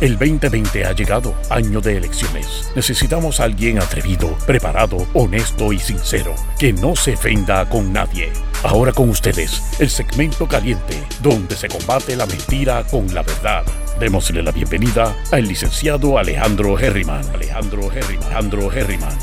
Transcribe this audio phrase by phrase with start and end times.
[0.00, 2.72] El 2020 ha llegado, año de elecciones.
[2.74, 8.32] Necesitamos a alguien atrevido, preparado, honesto y sincero, que no se ofenda con nadie.
[8.62, 13.62] Ahora con ustedes, el segmento caliente, donde se combate la mentira con la verdad.
[13.98, 17.22] Démosle la bienvenida al licenciado Alejandro Herriman.
[17.34, 18.24] Alejandro Herriman.
[18.24, 19.18] Alejandro Herriman.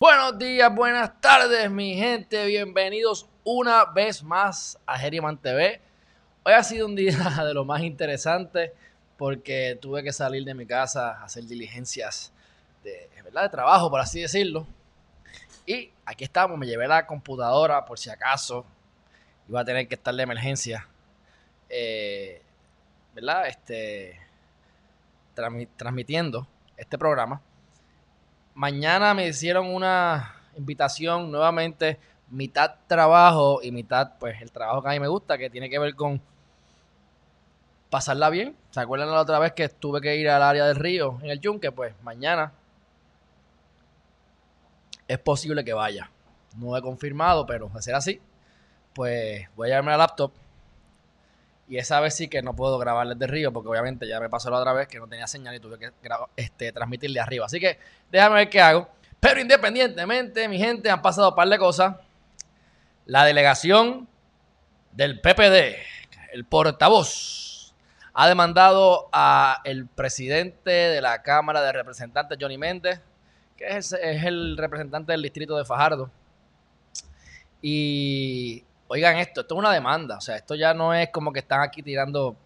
[0.00, 2.46] Buenos días, buenas tardes, mi gente.
[2.46, 5.80] Bienvenidos una vez más a Herriman TV.
[6.42, 7.12] Hoy ha sido un día
[7.46, 8.72] de lo más interesante
[9.16, 12.32] porque tuve que salir de mi casa a hacer diligencias
[12.82, 13.42] de, ¿verdad?
[13.42, 14.66] de trabajo, por así decirlo.
[15.66, 18.64] Y aquí estamos, me llevé la computadora por si acaso
[19.48, 20.88] iba a tener que estar de emergencia.
[21.68, 22.42] Eh,
[23.14, 23.46] ¿Verdad?
[23.46, 24.18] Este,
[25.76, 27.40] transmitiendo este programa.
[28.54, 31.98] Mañana me hicieron una invitación nuevamente,
[32.30, 35.78] mitad trabajo y mitad, pues, el trabajo que a mí me gusta, que tiene que
[35.78, 36.20] ver con
[37.94, 38.56] pasarla bien.
[38.70, 41.40] ¿Se acuerdan la otra vez que tuve que ir al área del río en el
[41.40, 41.70] yunque?
[41.70, 42.52] Pues mañana
[45.06, 46.10] es posible que vaya.
[46.56, 48.20] No he confirmado, pero de ser así,
[48.94, 50.32] pues voy a llevarme la laptop.
[51.68, 54.50] Y esa vez sí que no puedo grabar desde río, porque obviamente ya me pasó
[54.50, 55.92] la otra vez que no tenía señal y tuve que
[56.36, 57.46] este, transmitir de arriba.
[57.46, 57.78] Así que
[58.10, 58.88] déjame ver qué hago.
[59.20, 61.94] Pero independientemente, mi gente, han pasado un par de cosas.
[63.06, 64.08] La delegación
[64.92, 65.76] del PPD,
[66.32, 67.74] el portavoz,
[68.14, 73.00] ha demandado a el presidente de la Cámara de Representantes, Johnny Méndez,
[73.58, 76.10] que es es el representante del distrito de Fajardo.
[77.60, 81.40] Y oigan esto, esto es una demanda, o sea, esto ya no es como que
[81.40, 82.36] están aquí tirando,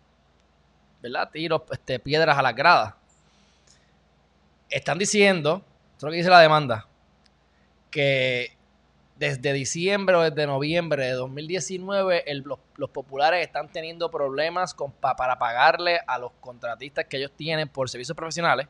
[1.01, 1.31] ¿verdad?
[1.31, 2.95] Tiros, este, piedras a las gradas.
[4.71, 6.87] Están diciendo, esto es lo que dice la demanda,
[7.91, 8.58] que
[9.19, 12.25] desde diciembre o desde noviembre de 2019
[12.77, 18.17] los, populares están teniendo problemas para pagarle a los contratistas que ellos tienen por servicios
[18.17, 18.69] profesionales.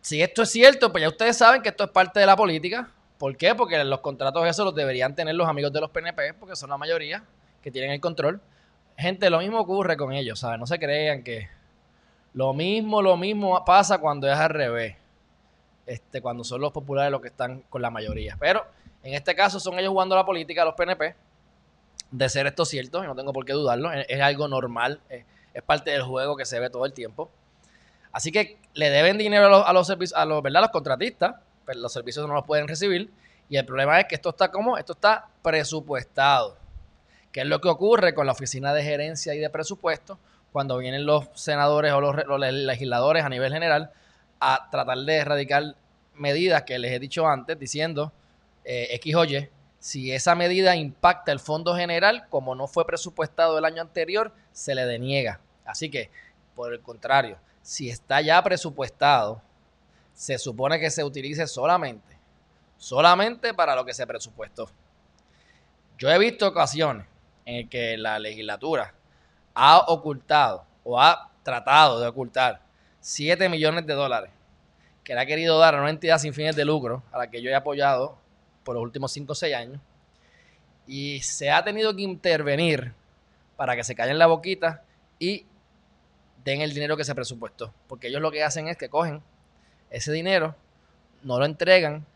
[0.00, 2.90] Si esto es cierto, pues ya ustedes saben que esto es parte de la política.
[3.18, 3.54] ¿Por qué?
[3.54, 6.76] Porque los contratos esos los deberían tener los amigos de los PNP, porque son la
[6.76, 7.22] mayoría
[7.62, 8.40] que tienen el control.
[8.98, 10.58] Gente, lo mismo ocurre con ellos, ¿sabes?
[10.58, 11.48] No se crean que
[12.34, 14.96] lo mismo, lo mismo pasa cuando es al revés.
[15.86, 18.36] Este, cuando son los populares los que están con la mayoría.
[18.38, 18.64] Pero
[19.02, 21.14] en este caso son ellos jugando la política, los PNP.
[22.10, 25.24] De ser esto cierto, y no tengo por qué dudarlo, es, algo normal, es,
[25.62, 27.30] parte del juego que se ve todo el tiempo.
[28.12, 30.60] Así que le deben dinero a los, a los, a los, ¿verdad?
[30.60, 33.10] los contratistas pues, los servicios no los pueden recibir.
[33.48, 36.56] Y el problema es que esto está como, esto está presupuestado.
[37.32, 40.18] ¿Qué es lo que ocurre con la oficina de gerencia y de presupuesto
[40.52, 42.14] cuando vienen los senadores o los,
[42.52, 43.90] legisladores a nivel general
[44.44, 45.76] a tratar de erradicar
[46.14, 48.12] medidas que les he dicho antes, diciendo
[48.64, 49.14] eh, X
[49.78, 54.74] si esa medida impacta el fondo general, como no fue presupuestado el año anterior, se
[54.74, 55.40] le deniega.
[55.64, 56.10] Así que,
[56.54, 59.42] por el contrario, si está ya presupuestado,
[60.12, 62.16] se supone que se utilice solamente,
[62.76, 64.68] solamente para lo que se presupuestó.
[65.98, 67.06] Yo he visto ocasiones
[67.44, 68.94] en que la legislatura
[69.54, 72.60] ha ocultado o ha tratado de ocultar
[73.02, 74.30] 7 millones de dólares
[75.04, 77.42] que le ha querido dar a una entidad sin fines de lucro a la que
[77.42, 78.16] yo he apoyado
[78.62, 79.80] por los últimos 5 o 6 años
[80.86, 82.92] y se ha tenido que intervenir
[83.56, 84.84] para que se callen la boquita
[85.18, 85.46] y
[86.44, 87.72] den el dinero que se presupuestó.
[87.88, 89.22] Porque ellos lo que hacen es que cogen
[89.90, 90.54] ese dinero,
[91.22, 92.06] no lo entregan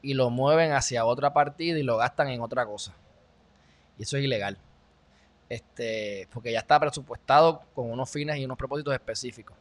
[0.00, 2.94] y lo mueven hacia otra partida y lo gastan en otra cosa.
[3.98, 4.58] Y eso es ilegal.
[5.48, 9.56] Este, porque ya está presupuestado con unos fines y unos propósitos específicos.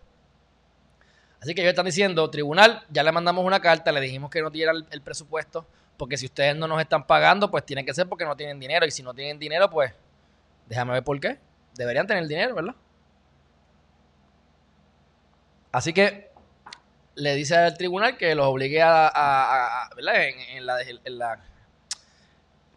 [1.41, 4.49] Así que ellos están diciendo, tribunal, ya le mandamos una carta, le dijimos que no
[4.49, 5.65] diera el, presupuesto,
[5.97, 8.85] porque si ustedes no nos están pagando, pues tiene que ser porque no tienen dinero.
[8.85, 9.93] Y si no tienen dinero, pues
[10.67, 11.37] déjame ver por qué.
[11.75, 12.75] Deberían tener dinero, ¿verdad?
[15.71, 16.31] Así que
[17.15, 20.15] le dice al tribunal que los obligue a, ¿verdad?
[20.55, 21.39] En, la,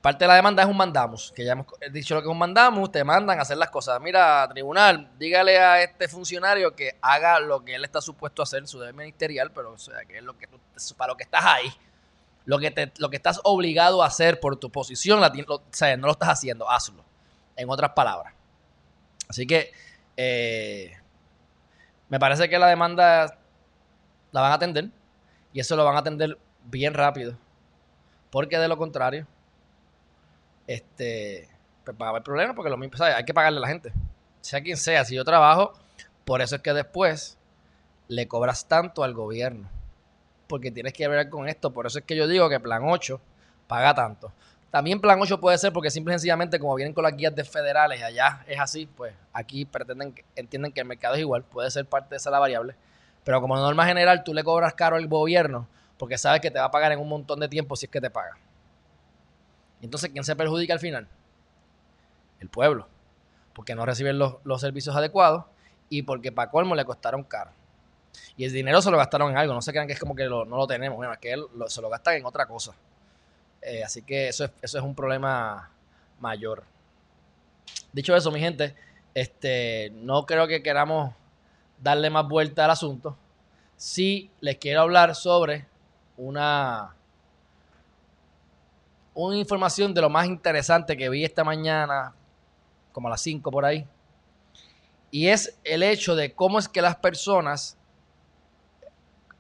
[0.01, 2.39] parte de la demanda es un mandamos, que ya hemos dicho lo que es un
[2.39, 4.01] mandamos, te mandan a hacer las cosas.
[4.01, 8.67] Mira, tribunal, dígale a este funcionario que haga lo que él está supuesto a hacer,
[8.67, 10.49] su deber ministerial, pero o sea, que es lo que
[10.97, 11.73] para lo que estás ahí,
[12.45, 15.97] lo que te, lo que estás obligado a hacer por tu posición, la, o sea,
[15.97, 17.05] no lo estás haciendo, hazlo.
[17.57, 18.33] En otras palabras.
[19.29, 19.73] Así que
[20.17, 20.97] eh,
[22.09, 23.37] me parece que la demanda
[24.33, 24.91] la van a atender
[25.53, 27.37] y eso lo van a atender bien rápido.
[28.31, 29.27] Porque de lo contrario,
[30.69, 31.49] este,
[31.83, 33.93] pues va a problemas porque lo mismo, hay que pagarle a la gente.
[34.41, 35.73] Sea quien sea, si yo trabajo,
[36.25, 37.39] por eso es que después
[38.07, 39.69] le cobras tanto al gobierno.
[40.47, 41.73] Porque tienes que ver con esto.
[41.73, 43.21] Por eso es que yo digo que plan 8
[43.67, 44.33] paga tanto.
[44.71, 47.45] También plan 8 puede ser porque simple y sencillamente como vienen con las guías de
[47.45, 51.71] federales y allá es así, pues aquí pretenden, entienden que el mercado es igual, puede
[51.71, 52.75] ser parte de esa la variable.
[53.25, 55.67] Pero como norma general, tú le cobras caro al gobierno
[55.97, 58.01] porque sabes que te va a pagar en un montón de tiempo si es que
[58.01, 58.37] te paga.
[59.83, 61.07] Entonces, ¿quién se perjudica al final?
[62.41, 62.87] El pueblo.
[63.55, 65.45] Porque no reciben los, servicios adecuados
[65.89, 67.51] y porque para colmo le costaron caro.
[68.37, 69.55] Y el dinero se lo gastaron en algo.
[69.55, 70.97] No se crean que es como que no lo tenemos.
[70.97, 71.35] Bueno, es que
[71.67, 72.75] se lo gastan en otra cosa.
[73.63, 75.71] Eh, así que eso es, eso es un problema
[76.21, 76.65] mayor.
[77.93, 78.75] Dicho eso, mi gente,
[79.15, 81.13] este, no creo que queramos
[81.83, 83.17] darle más vuelta al asunto.
[83.77, 85.67] Sí les quiero hablar sobre
[86.17, 86.95] una,
[89.27, 92.15] una información de lo más interesante que vi esta mañana,
[92.93, 93.85] como a las 5 por ahí.
[95.11, 97.77] Y es el hecho de cómo es que las personas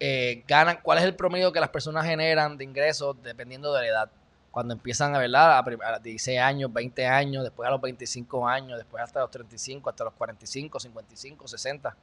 [0.01, 3.87] eh, ganan, cuál es el promedio que las personas generan de ingresos dependiendo de la
[3.87, 4.11] edad.
[4.51, 8.79] Cuando empiezan a verla a, los 16 años, 20 años, después a los 25 años,
[8.79, 11.97] después hasta los 35, hasta los 45, 55, 60.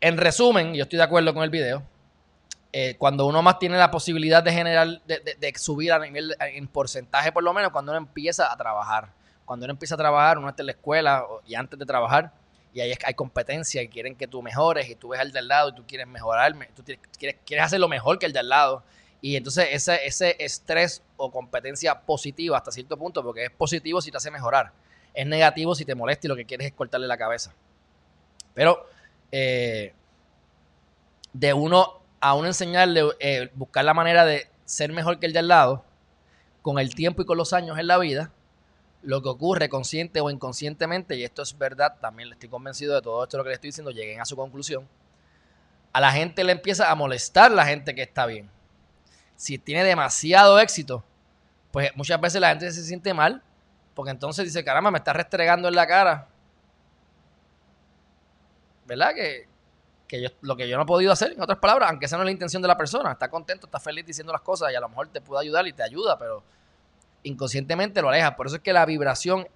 [0.00, 1.82] En resumen, yo estoy de acuerdo con el video,
[2.72, 7.32] eh, cuando uno más tiene la posibilidad de generar, de, subir a nivel, en porcentaje
[7.32, 9.12] por lo menos, cuando uno empieza a trabajar.
[9.44, 12.32] Cuando uno empieza a trabajar, uno está en la escuela y antes de trabajar,
[12.74, 15.48] y ahí hay competencia y quieren que tú mejores y tú ves al de al
[15.48, 18.82] lado y tú quieres mejorarme, tú quieres, quieres hacer lo mejor que el de lado.
[19.22, 24.10] Y entonces ese, ese estrés o competencia positiva hasta cierto punto, porque es positivo si
[24.10, 24.72] te hace mejorar,
[25.14, 27.54] es negativo si te molesta y lo que quieres es cortarle la cabeza.
[28.52, 28.86] Pero
[29.32, 29.94] eh,
[31.32, 35.38] de uno a uno enseñarle, eh, buscar la manera de ser mejor que el de
[35.38, 35.84] al lado,
[36.60, 38.32] con el tiempo y con los años en la vida,
[39.02, 43.02] lo que ocurre consciente o inconscientemente, y esto es verdad, también le estoy convencido de
[43.02, 44.88] todo esto lo que le estoy diciendo, lleguen a su conclusión,
[45.92, 48.50] a la gente le empieza a molestar la gente que está bien.
[49.36, 51.04] Si tiene demasiado éxito,
[51.70, 53.40] pues muchas veces la gente se siente mal,
[53.94, 56.26] porque entonces dice, caramba, me está restregando en la cara.
[58.84, 59.14] ¿Verdad?
[59.14, 59.46] Que,
[60.10, 62.26] yo, lo que yo no he podido hacer, en otras palabras, aunque esa no es
[62.26, 64.88] la intención de la persona, está contento, está feliz diciendo las cosas y a lo
[64.88, 66.42] mejor te puede ayudar y te ayuda, pero
[67.22, 68.36] inconscientemente lo aleja.
[68.36, 69.48] Por eso es que la vibración,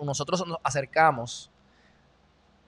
[0.00, 1.50] nosotros nos acercamos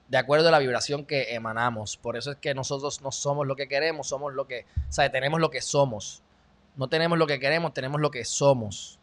[0.07, 1.97] de acuerdo a la vibración que emanamos.
[1.97, 5.09] Por eso es que nosotros no somos lo que queremos, somos lo que, o sea,
[5.11, 6.21] tenemos lo que somos.
[6.75, 8.99] No tenemos lo que queremos, tenemos lo que somos.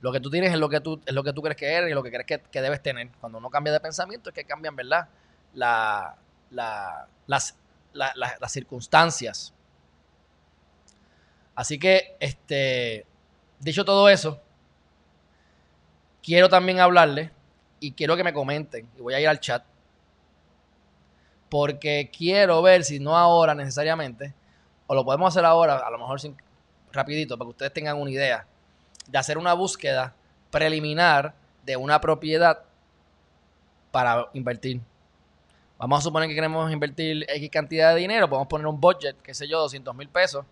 [0.00, 1.90] Lo que tú tienes es lo que tú, es lo que tú crees que eres
[1.90, 3.10] y lo que crees que, debes tener.
[3.20, 5.08] Cuando uno cambia de pensamiento es que cambian, ¿verdad?
[5.54, 6.16] La,
[6.50, 7.08] las,
[7.94, 9.52] las circunstancias.
[11.54, 13.06] Así que, este,
[13.60, 14.40] Dicho todo eso,
[16.22, 17.32] quiero también hablarle
[17.80, 19.64] y quiero que me comenten, y voy a ir al chat,
[21.48, 24.32] porque quiero ver si no ahora necesariamente,
[24.86, 26.36] o lo podemos hacer ahora, a lo mejor sin,
[26.92, 28.46] rapidito, para que ustedes tengan una idea,
[29.08, 30.14] de hacer una búsqueda
[30.50, 31.34] preliminar
[31.64, 32.62] de una propiedad
[33.90, 34.80] para invertir.
[35.78, 39.32] Vamos a suponer que queremos invertir X cantidad de dinero, podemos poner un budget, qué
[39.32, 40.44] sé yo, 200 mil pesos,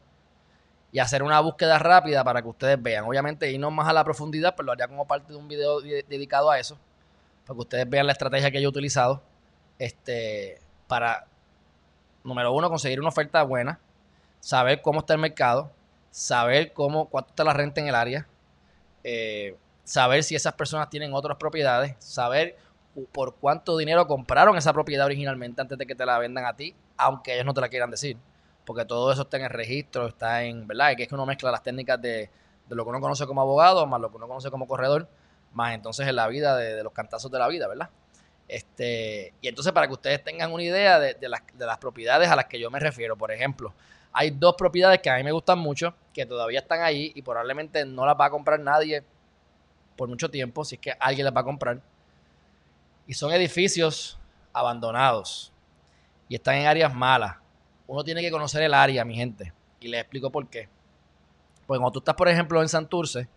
[0.92, 3.04] y hacer una búsqueda rápida para que ustedes vean.
[3.04, 6.48] Obviamente irnos más a la profundidad, pero lo haría como parte de un video dedicado
[6.48, 6.78] a eso,
[7.44, 9.20] para que ustedes vean la estrategia que yo he utilizado
[9.80, 11.26] este, para,
[12.22, 13.80] número uno, conseguir una oferta buena,
[14.38, 15.72] saber cómo está el mercado,
[16.12, 18.28] saber cómo, cuánto está la renta en el área,
[19.02, 22.56] eh, saber si esas personas tienen otras propiedades, saber
[23.12, 26.74] por cuánto dinero compraron esa propiedad originalmente antes de que te la vendan a ti,
[26.96, 28.16] aunque ellos no te la quieran decir
[28.66, 30.94] porque todo eso está en el registro, está en, ¿verdad?
[30.96, 32.28] Que es que uno mezcla las técnicas de,
[32.68, 35.08] lo que uno conoce como abogado, más lo que uno conoce como corredor,
[35.52, 37.88] más entonces en la vida de, los cantazos de la vida, ¿verdad?
[38.48, 42.36] Este, y entonces para que ustedes tengan una idea de, las, de las propiedades a
[42.36, 43.72] las que yo me refiero, por ejemplo,
[44.12, 47.84] hay dos propiedades que a mí me gustan mucho, que todavía están ahí y probablemente
[47.84, 49.04] no las va a comprar nadie
[49.96, 51.80] por mucho tiempo, si es que alguien las va a comprar.
[53.06, 54.18] Y son edificios
[54.52, 55.52] abandonados
[56.28, 57.36] y están en áreas malas
[57.86, 59.52] uno tiene que conocer el área, mi gente.
[59.80, 60.68] Y les explico por qué.
[61.66, 63.28] Pues cuando tú estás, por ejemplo, en Santurce,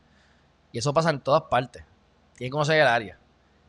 [0.71, 1.83] y eso pasa en todas partes,
[2.35, 3.17] tienes que conocer el área.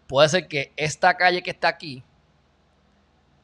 [0.06, 2.02] Puede ser que esta calle que está aquí,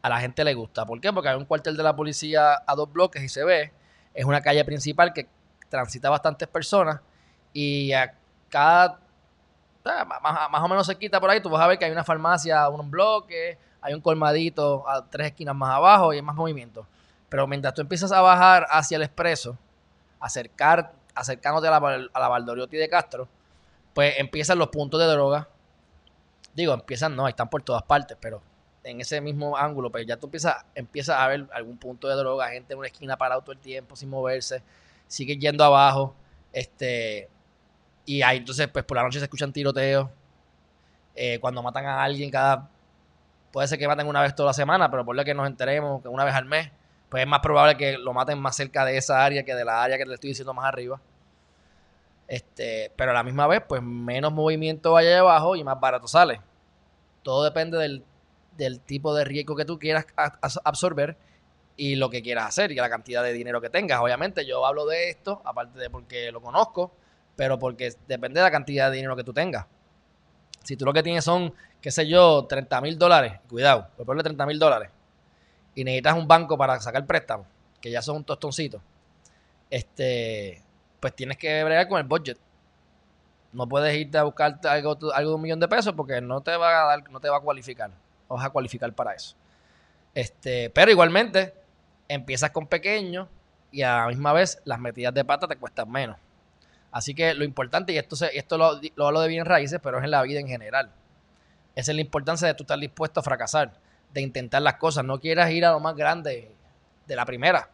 [0.03, 0.87] a la gente le gusta.
[0.87, 1.13] ¿Por qué?
[1.13, 3.73] Porque hay un cuartel de la policía a dos bloques y se ve.
[4.15, 5.29] Es una calle principal que
[5.69, 7.01] transita bastantes personas
[7.53, 8.15] y a
[8.49, 9.01] cada
[10.21, 12.69] más, o menos se quita por ahí, tú vas a ver que hay una farmacia
[12.69, 16.87] un bloque, hay un colmadito a tres esquinas más abajo y hay más movimiento.
[17.29, 19.57] Pero mientras tú empiezas a bajar hacia el expreso,
[20.21, 23.29] acercar, acercándote a la, a la Valdoriotti de Castro,
[23.95, 25.49] pues empiezan los puntos de droga.
[26.55, 28.43] Digo, empiezan, no, están por todas partes, pero
[28.87, 32.49] en ese mismo ángulo, pues ya tú empiezas, empiezas a ver algún punto de droga,
[32.49, 34.63] gente en una esquina parado todo el tiempo sin moverse,
[35.09, 36.15] sigue yendo abajo,
[36.53, 37.29] este,
[38.07, 40.09] Y ahí entonces, pues por la noche se escuchan tiroteos.
[41.15, 42.71] Eh, cuando matan a alguien cada...
[43.53, 46.03] Puede ser que maten una vez toda la semana, pero por lo que nos enteremos
[46.03, 46.71] que una vez al mes,
[47.09, 49.83] pues es más probable que lo maten más cerca de esa área que de la
[49.83, 51.01] área que le estoy diciendo más arriba.
[52.29, 56.41] Este, pero a la misma vez, pues menos movimiento vaya abajo y más barato sale.
[57.23, 58.05] Todo depende del,
[58.57, 61.17] del tipo de riesgo que tú quieras absorber
[61.77, 64.01] y lo que quieras hacer y la cantidad de dinero que tengas.
[64.01, 66.93] Obviamente yo hablo de esto, aparte de porque lo conozco,
[67.37, 69.67] pero porque depende de la cantidad de dinero que tú tengas.
[70.65, 74.25] Si tú lo que tienes son, qué sé yo, 30 mil dólares, cuidado, por ponerle
[74.25, 74.91] 30 mil dólares,
[75.75, 77.47] y necesitas un banco para sacar préstamo,
[77.81, 78.81] que ya son un tostoncito,
[79.71, 80.63] este,
[81.01, 82.39] pues tienes que bregar con el budget.
[83.53, 86.57] No puedes irte a buscar algo, algo de un millón de pesos porque no te
[86.57, 87.91] va a dar, no te va a cualificar.
[88.29, 89.37] Vas a cualificar para eso.
[90.15, 91.55] Este, pero igualmente,
[92.09, 93.29] empiezas con pequeño
[93.71, 96.17] y a la misma vez las metidas de pata te cuestan menos.
[96.93, 100.05] Así que lo importante, y esto, esto lo, lo hablo de bien raíces, pero es
[100.05, 100.93] en la vida en general.
[101.75, 103.75] Esa es la importancia de tú estar dispuesto a fracasar,
[104.13, 105.05] de intentar las cosas.
[105.05, 106.55] No quieras ir a lo más grande
[107.07, 107.69] de la primera.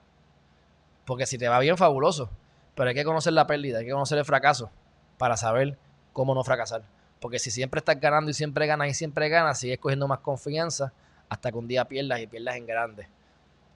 [1.05, 2.31] Porque si te va bien, fabuloso.
[2.75, 4.71] Pero hay que conocer la pérdida, hay que conocer el fracaso
[5.19, 5.79] para saber
[6.13, 6.83] cómo no fracasar.
[7.21, 10.93] Porque si siempre estás ganando y siempre ganas y siempre ganas, sigues cogiendo más confianza
[11.29, 13.09] hasta que un día pierdas y pierdas en grande.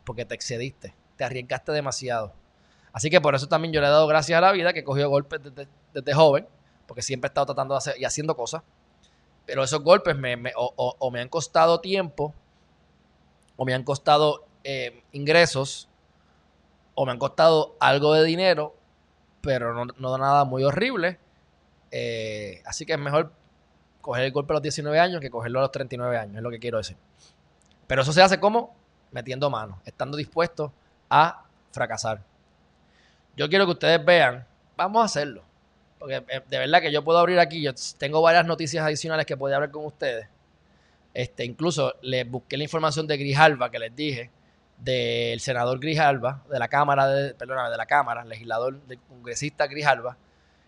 [0.05, 2.33] Porque te excediste, te arriesgaste demasiado.
[2.97, 4.85] Así que por eso también yo le he dado gracias a la vida que he
[4.85, 5.39] cogido golpes
[5.93, 6.47] desde, joven,
[6.87, 8.63] porque siempre he estado tratando de hacer y haciendo cosas.
[9.45, 12.33] Pero esos golpes me, o, me han costado tiempo,
[13.57, 15.91] o me han costado eh, ingresos,
[16.95, 18.75] o me han costado algo de dinero,
[19.43, 21.19] pero no, no nada muy horrible.
[21.91, 23.31] Eh, así que es mejor
[24.01, 26.49] coger el golpe a los 19 años que cogerlo a los 39 años, es lo
[26.49, 26.97] que quiero decir.
[27.87, 28.75] Pero eso se hace como
[29.11, 30.73] metiendo manos, estando dispuesto
[31.11, 32.23] a fracasar.
[33.37, 35.43] Yo quiero que ustedes vean, vamos a hacerlo.
[35.99, 39.37] Porque eh, de verdad que yo puedo abrir aquí, yo tengo varias noticias adicionales que
[39.37, 40.29] puedo hablar con ustedes.
[41.15, 44.31] Este, incluso les busqué la información de Grijalva que les dije,
[44.79, 50.17] del senador Grijalva, de la Cámara, de, perdóname, de la Cámara, legislador, del congresista Grijalva,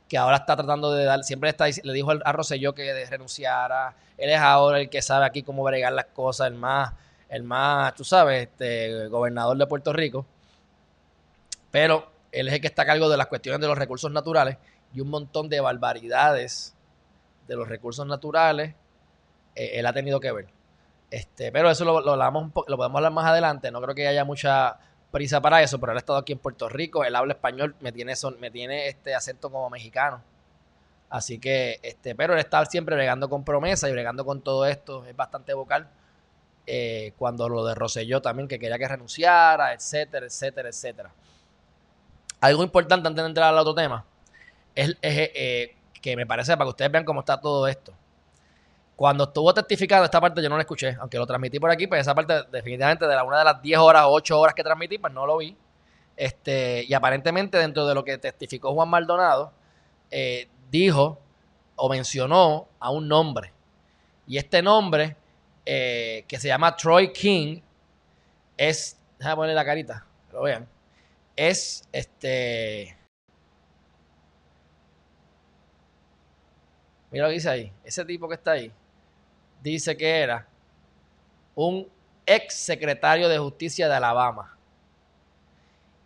[0.09, 4.31] que ahora está tratando de dar, siempre está, le dijo a Rosselló que renunciara, él
[4.31, 6.95] es ahora el que sabe aquí cómo bregar las cosas, el más,
[7.29, 10.25] el más, tú sabes, este, gobernador de Puerto Rico,
[11.71, 14.59] pero él es el que está a cargo de las cuestiones de los recursos naturales
[14.95, 16.75] y un montón de barbaridades
[17.47, 18.75] de los recursos naturales,
[19.55, 20.49] eh, él ha tenido que ver.
[21.11, 23.71] Este, pero eso lo, lo, lo podemos hablar más adelante.
[23.71, 24.79] No creo que haya mucha
[25.11, 27.93] prisa para eso, pero él ha estado aquí en Puerto Rico, él habla español, me
[27.93, 30.23] tiene, son, me tiene este acento como mexicano.
[31.11, 35.07] Así que, este, pero él está siempre bregando con promesa y bregando con todo esto,
[35.07, 35.89] es bastante vocal.
[36.67, 41.11] Eh, cuando lo de Rosselló también, que quería que renunciara, etcétera, etcétera, etcétera.
[42.41, 44.05] Algo importante antes de entrar al otro tema
[44.75, 47.93] es, eh, que me parece para que ustedes vean cómo está todo esto.
[48.97, 52.01] Cuando estuvo testificando esta parte yo no la escuché, aunque lo transmití por aquí, pues
[52.01, 54.99] esa parte definitivamente de la una de las 10 horas o 8 horas que transmití,
[54.99, 55.57] pues no lo vi.
[56.17, 59.53] Este, y aparentemente dentro de lo que testificó Juan Maldonado,
[60.11, 61.21] eh, dijo
[61.77, 63.53] o mencionó a un nombre.
[64.27, 65.17] Y este nombre,
[65.65, 67.61] eh, que se llama Troy King,
[68.57, 70.69] es, déjame ponerle la carita, que lo vean,
[71.39, 72.99] es este...
[77.13, 78.71] Mira lo que dice ahí, ese tipo que está ahí
[79.63, 80.47] dice que era
[81.55, 81.89] un
[82.27, 84.57] ex secretario de justicia de Alabama.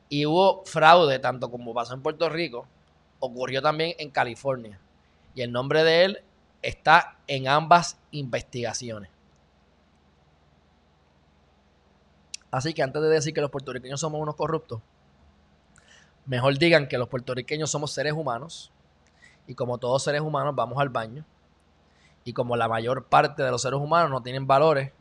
[0.09, 2.67] Y hubo fraude, tanto como pasó en Puerto Rico,
[3.19, 4.79] ocurrió también en California.
[5.35, 6.25] Y el nombre de él
[6.61, 9.11] está en ambas investigaciones.
[12.51, 14.83] Así que antes de decir que los puertorriqueños somos unos corruptos,
[16.27, 18.73] mejor digan que los puertorriqueños somos seres humanos
[19.47, 21.25] y como todos seres humanos vamos al baño
[22.25, 24.93] y como la mayor parte de los seres humanos no tienen valores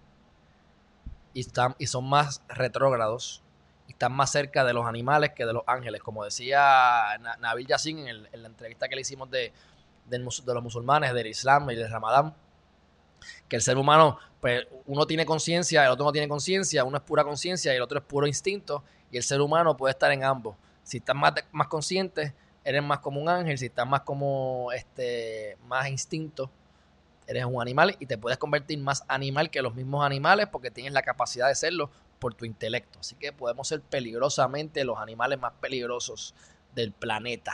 [1.34, 3.44] y, están, y son más retrógrados
[3.88, 8.08] y están más cerca de los animales que de los ángeles, como decía Nabil Yassin
[8.08, 9.54] en, la entrevista que le hicimos de,
[10.08, 12.34] de, los musulmanes, del Islam y del Ramadán,
[13.48, 17.04] que el ser humano, pues uno tiene conciencia, el otro no tiene conciencia, uno es
[17.04, 20.24] pura conciencia y el otro es puro instinto, y el ser humano puede estar en
[20.24, 20.56] ambos.
[20.84, 22.34] Si estás más, más consciente,
[22.64, 26.52] eres más como un ángel, si estás más como este más instinto,
[27.28, 30.94] eres un animal y te puedes convertir más animal que los mismos animales porque tienes
[30.94, 33.00] la capacidad de serlo por tu intelecto.
[33.00, 36.36] Así que podemos ser peligrosamente los animales más peligrosos
[36.76, 37.54] del planeta.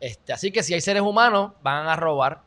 [0.00, 2.42] Este, así que si hay seres humanos, van a robar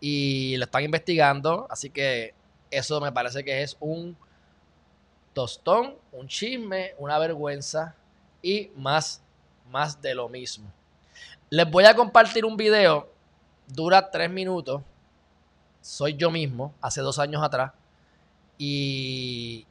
[0.00, 1.66] y lo están investigando.
[1.70, 2.34] Así que
[2.70, 4.16] eso me parece que es un
[5.32, 7.96] tostón, un chisme, una vergüenza
[8.42, 9.22] y más,
[9.70, 10.70] más de lo mismo.
[11.50, 13.10] Les voy a compartir un video,
[13.66, 14.82] dura tres minutos,
[15.80, 17.72] soy yo mismo, hace dos años atrás,
[18.58, 19.66] y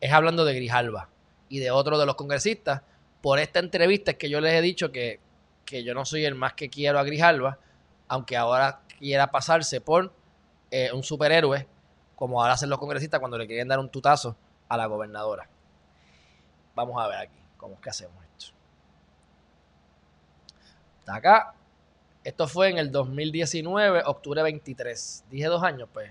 [0.00, 1.08] es hablando de Grijalba
[1.48, 2.82] y de otro de los congresistas.
[3.20, 5.20] Por esta entrevista es que yo les he dicho que,
[5.64, 7.58] que yo no soy el más que quiero a Grijalba,
[8.08, 10.12] aunque ahora quiera pasarse por
[10.70, 11.66] eh, un superhéroe,
[12.16, 14.36] como ahora hacen los congresistas cuando le quieren dar un tutazo
[14.68, 15.48] a la gobernadora.
[16.74, 18.54] Vamos a ver aquí cómo es que hacemos esto.
[21.00, 21.54] Está acá.
[22.24, 25.24] Esto fue en el 2019, octubre 23.
[25.30, 26.10] Dije dos años, pues.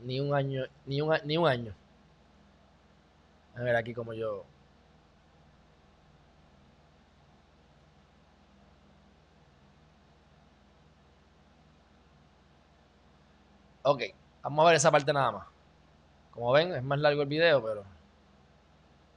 [0.00, 1.74] Ni un año, ni un, ni un año.
[3.56, 4.44] A ver aquí como yo.
[13.82, 14.02] Ok,
[14.42, 15.46] vamos a ver esa parte nada más.
[16.32, 17.95] Como ven, es más largo el video, pero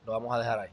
[0.10, 0.70] lo vamos a dejar ahí.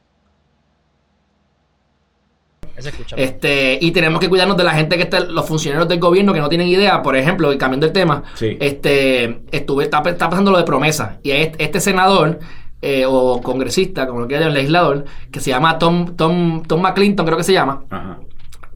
[2.75, 6.35] Ese este, y tenemos que cuidarnos de la gente que está, los funcionarios del gobierno
[6.35, 10.59] que no tienen idea, por ejemplo, y cambiando el tema, este, estuve, está, pasando lo
[10.59, 11.19] de promesa.
[11.23, 12.39] Y este, este senador
[12.83, 17.39] eh, o congresista, como lo quiera legislador, que se llama Tom, Tom, Tom McClinton, creo
[17.39, 17.85] que se llama.
[17.89, 18.19] Ajá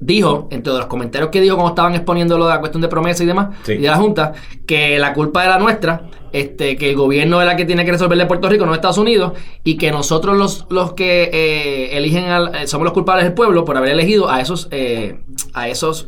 [0.01, 3.23] dijo, entre los comentarios que dijo cuando estaban exponiendo lo de la cuestión de promesa
[3.23, 4.33] y demás, y de la Junta,
[4.67, 6.03] que la culpa era nuestra,
[6.33, 9.33] este, que el gobierno es la que tiene que resolverle Puerto Rico, no Estados Unidos,
[9.63, 13.65] y que nosotros los, los que eh, eligen al, eh, somos los culpables del pueblo
[13.65, 15.19] por haber elegido a esos eh,
[15.53, 16.07] a esos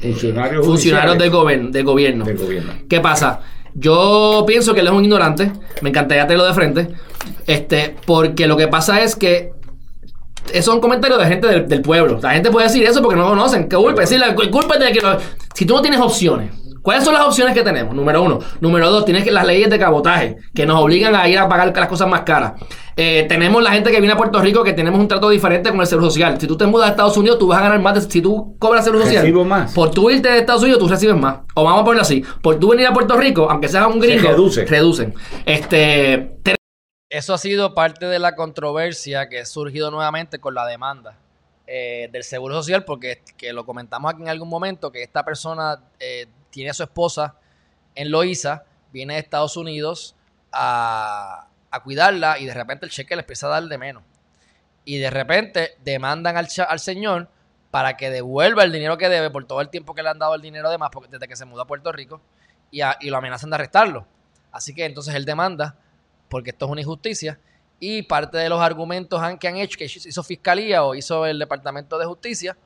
[0.00, 2.24] funcionarios, funcionarios del, del gobierno.
[2.24, 2.72] Del gobierno.
[2.88, 3.40] ¿Qué pasa?
[3.74, 6.88] Yo pienso que él es un ignorante, me encantaría tenerlo de frente,
[7.46, 9.52] este, porque lo que pasa es que
[10.62, 12.18] son comentarios de gente del, pueblo.
[12.22, 13.68] La gente puede decir eso porque no conocen.
[13.68, 14.06] ¿Qué culpa?
[14.06, 15.00] Sí, la culpa es de que
[15.54, 16.50] si tú no tienes opciones,
[16.82, 17.94] ¿cuáles son las opciones que tenemos?
[17.94, 18.38] Número uno.
[18.60, 21.74] Número dos, tienes que las leyes de cabotaje que nos obligan a ir a pagar
[21.74, 22.52] las cosas más caras.
[22.96, 25.80] Eh, tenemos la gente que viene a Puerto Rico que tenemos un trato diferente con
[25.80, 26.38] el seguro social.
[26.38, 27.94] Si tú te mudas a Estados Unidos, tú vas a ganar más.
[27.94, 29.72] De, si tú cobras seguro social, más.
[29.72, 31.38] por tú irte de Estados Unidos, tú recibes más.
[31.54, 34.28] O vamos a ponerlo así: por tú venir a Puerto Rico, aunque seas un gringo,
[34.28, 34.66] reduce.
[34.66, 35.14] reducen.
[35.46, 36.58] Este.
[37.10, 41.16] Eso ha sido parte de la controversia que ha surgido nuevamente con la demanda
[41.66, 45.82] eh, del Seguro Social, porque que lo comentamos aquí en algún momento, que esta persona
[45.98, 47.34] eh, tiene a su esposa
[47.96, 50.14] en Loíza, viene de Estados Unidos
[50.52, 51.48] a,
[51.82, 54.04] cuidarla y de repente el cheque le empieza a dar de menos.
[54.84, 57.28] Y de repente demandan al, al señor
[57.72, 60.36] para que devuelva el dinero que debe por todo el tiempo que le han dado
[60.36, 62.20] el dinero de más desde que se mudó a Puerto Rico
[62.70, 64.06] y lo amenazan de arrestarlo.
[64.52, 65.76] Así que entonces él demanda
[66.30, 67.38] porque esto es una injusticia.
[67.78, 71.98] Y parte de los argumentos que han hecho, que hizo Fiscalía o hizo el Departamento
[71.98, 72.56] de Justicia,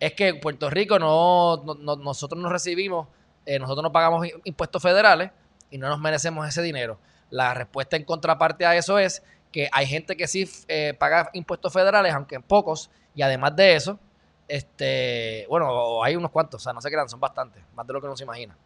[0.00, 1.62] es que Puerto Rico no,
[1.98, 3.08] nosotros no recibimos,
[3.46, 5.30] eh, nosotros no pagamos impuestos federales
[5.70, 6.98] y no nos merecemos ese dinero.
[7.30, 11.72] La respuesta en contraparte a eso es que hay gente que sí eh, paga impuestos
[11.72, 13.98] federales, aunque en pocos, y además de eso,
[14.46, 18.00] este, bueno, hay unos cuantos, o sea, no se crean, son bastantes, más de lo
[18.00, 18.56] que uno se imagina.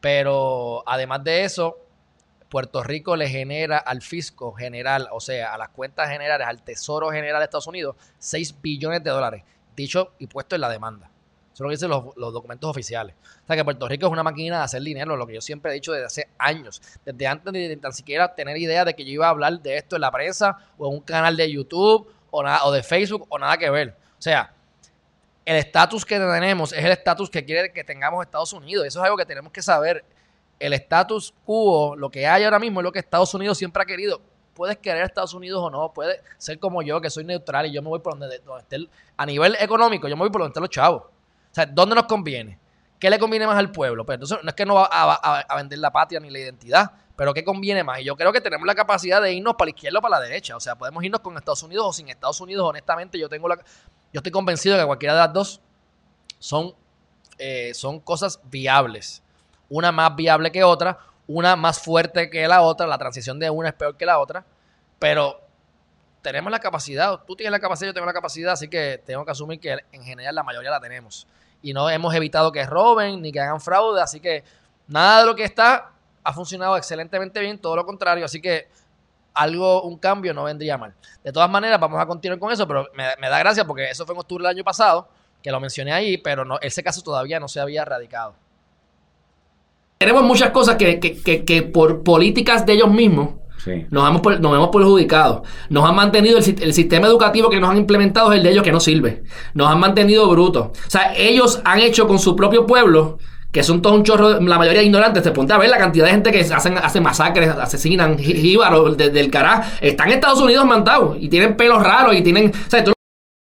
[0.00, 1.78] Pero además de eso,
[2.52, 7.10] Puerto Rico le genera al fisco general, o sea, a las cuentas generales, al Tesoro
[7.10, 9.42] General de Estados Unidos, 6 billones de dólares,
[9.74, 11.10] dicho y puesto en la demanda.
[11.54, 13.16] Eso es lo que dicen los, documentos oficiales.
[13.42, 15.70] O sea, que Puerto Rico es una máquina de hacer dinero, lo que yo siempre
[15.70, 19.12] he dicho desde hace años, desde antes de, tan siquiera tener idea de que yo
[19.12, 22.42] iba a hablar de esto en la prensa o en un canal de YouTube o,
[22.42, 23.96] o de Facebook o nada que ver.
[24.18, 24.52] O sea,
[25.46, 28.84] el estatus que tenemos es el estatus que quiere que tengamos Estados Unidos.
[28.86, 30.04] Eso es algo que tenemos que saber
[30.62, 33.86] el status quo, lo que hay ahora mismo es lo que Estados Unidos siempre ha
[33.86, 34.20] querido.
[34.54, 37.72] Puedes querer a Estados Unidos o no, puede ser como yo, que soy neutral y
[37.72, 40.60] yo me voy por donde, esté, a nivel económico, yo me voy por donde estén
[40.60, 41.02] los chavos.
[41.02, 42.60] O sea, ¿dónde nos conviene?
[43.00, 44.06] ¿Qué le conviene más al pueblo?
[44.06, 47.34] Pues entonces no es que no va a, vender la patria ni la identidad, pero
[47.34, 47.98] ¿qué conviene más?
[48.00, 50.24] Y yo creo que tenemos la capacidad de irnos para la izquierda o para la
[50.24, 50.56] derecha.
[50.56, 52.64] O sea, podemos irnos con Estados Unidos o sin Estados Unidos.
[52.64, 55.60] Honestamente, yo tengo la, yo estoy convencido de que cualquiera de las dos
[56.38, 56.72] son,
[57.38, 59.22] eh, son cosas viables
[59.72, 63.70] una más viable que otra, una más fuerte que la otra, la transición de una
[63.70, 64.44] es peor que la otra,
[64.98, 65.40] pero
[66.20, 69.30] tenemos la capacidad, tú tienes la capacidad, yo tengo la capacidad, así que tengo que
[69.30, 71.26] asumir que en general la mayoría la tenemos.
[71.62, 74.44] Y no hemos evitado que roben ni que hagan fraude, así que
[74.88, 78.68] nada de lo que está ha funcionado excelentemente bien, todo lo contrario, así que
[79.32, 80.94] algo, un cambio no vendría mal.
[81.24, 84.14] De todas maneras, vamos a continuar con eso, pero me, da gracia porque eso fue
[84.14, 85.08] en octubre del año pasado,
[85.42, 88.34] que lo mencioné ahí, pero no, ese caso todavía no se había erradicado
[90.02, 93.34] tenemos muchas cosas que, por políticas de ellos mismos
[93.90, 95.44] nos, hemos, nos hemos perjudicado.
[95.70, 98.72] Nos han mantenido el, sistema educativo que nos han implementado es el de ellos que
[98.72, 99.22] no sirve.
[99.54, 100.66] Nos han mantenido brutos.
[100.66, 103.18] O sea, ellos han hecho con su propio pueblo
[103.52, 106.12] que son todos un chorro, la mayoría ignorantes, te ponte a ver la cantidad de
[106.12, 111.18] gente que hacen, hacen masacres, asesinan, jíbaros desde el carajo, están en Estados Unidos mandados
[111.20, 112.82] y tienen pelos raros y tienen, o sea,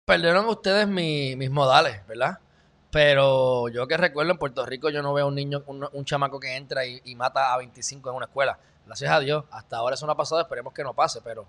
[0.05, 2.39] Perdieron ustedes mis modales, ¿verdad?
[2.91, 6.56] Pero yo que recuerdo en Puerto Rico yo no veo un niño, un, chamaco que
[6.56, 8.58] entra y, mata a 25 en una escuela.
[8.86, 11.45] Gracias a Dios, hasta ahora eso no ha pasado, esperemos que no pase, pero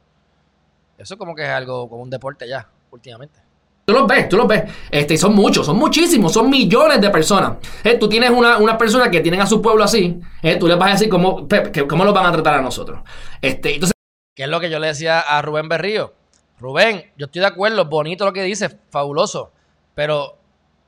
[0.99, 3.41] eso como que es algo como un deporte ya, últimamente.
[3.87, 4.65] Tú los ves, tú los ves.
[4.91, 7.57] Este, son muchos, son muchísimos, son millones de personas.
[7.83, 10.77] Eh, tú tienes una, una persona que tienen a su pueblo así, eh, tú les
[10.77, 11.49] vas a decir cómo,
[11.89, 13.01] cómo los van a tratar a nosotros.
[13.41, 13.95] Este, entonces,
[14.37, 16.13] ¿Qué es lo que yo le decía a Rubén Berrío?
[16.59, 19.51] Rubén, yo estoy de acuerdo, bonito lo que dices, fabuloso,
[19.95, 20.40] pero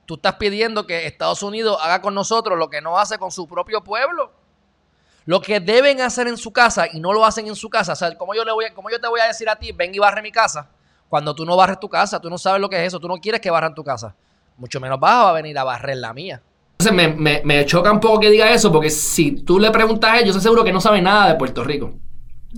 [0.05, 3.47] tú estás pidiendo que Estados Unidos haga con nosotros lo que no hace con su
[3.47, 4.31] propio pueblo.
[5.25, 7.93] Lo que deben hacer en su casa y no lo hacen en su casa.
[7.93, 9.99] O sea, ¿cómo yo, le voy yo te voy a decir a ti, ven y
[9.99, 10.69] barre mi casa?
[11.07, 13.17] Cuando tú no barres tu casa, tú no sabes lo que es eso, tú no
[13.17, 14.15] quieres que barran tu casa.
[14.57, 16.41] Mucho menos vas a venir a barrer la mía.
[16.79, 20.19] Entonces me, me, choca un poco que diga eso, porque si tú le preguntas a
[20.19, 21.93] ellos, seguro que no saben nada de Puerto Rico.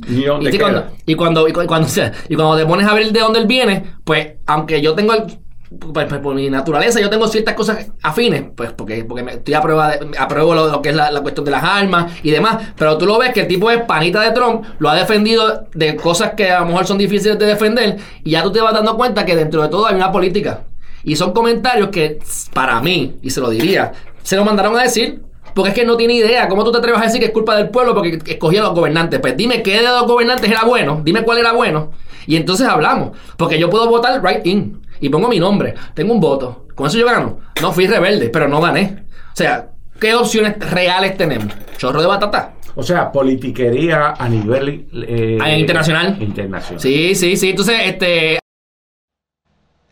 [0.07, 1.87] ¿Y, y, cuando, y, cuando, y, cuando,
[2.27, 5.39] y cuando te pones a ver de dónde él viene, pues aunque yo tengo el,
[5.69, 9.61] pues, pues, por mi naturaleza yo tengo ciertas cosas afines, pues porque, porque estoy a
[9.61, 13.05] prueba de, apruebo lo, que es la, cuestión de las armas y demás, pero tú
[13.05, 16.51] lo ves que el tipo es panita de Trump, lo ha defendido de cosas que
[16.51, 19.35] a lo mejor son difíciles de defender y ya tú te vas dando cuenta que
[19.35, 20.61] dentro de todo hay una política.
[21.03, 22.19] Y son comentarios que
[22.53, 23.91] para mí, y se lo diría,
[24.23, 25.21] se lo mandaron a decir
[25.55, 26.49] porque es que no tiene idea.
[26.49, 28.73] ¿Cómo tú te atreves a decir que es culpa del pueblo porque escogía a los
[28.73, 29.19] gobernantes?
[29.21, 31.91] Pues dime qué de los gobernantes era bueno, dime cuál era bueno.
[32.27, 33.11] Y entonces hablamos.
[33.37, 35.73] Porque yo puedo votar right in y pongo mi nombre.
[35.93, 36.67] Tengo un voto.
[36.75, 37.39] ¿Con eso yo gano?
[37.61, 39.05] No fui rebelde, pero no gané.
[39.33, 41.53] O sea, ¿qué opciones reales tenemos?
[41.77, 42.53] Chorro de batata.
[42.75, 46.17] O sea, politiquería a nivel eh, ah, internacional.
[46.21, 46.81] Internacional.
[46.81, 47.51] Sí, sí, sí.
[47.51, 48.39] Entonces, este.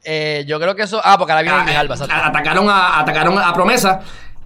[0.04, 1.00] Eh, yo creo que eso.
[1.02, 4.02] Ah, porque ahora viene ah, eh, Atacaron a, atacaron a promesa.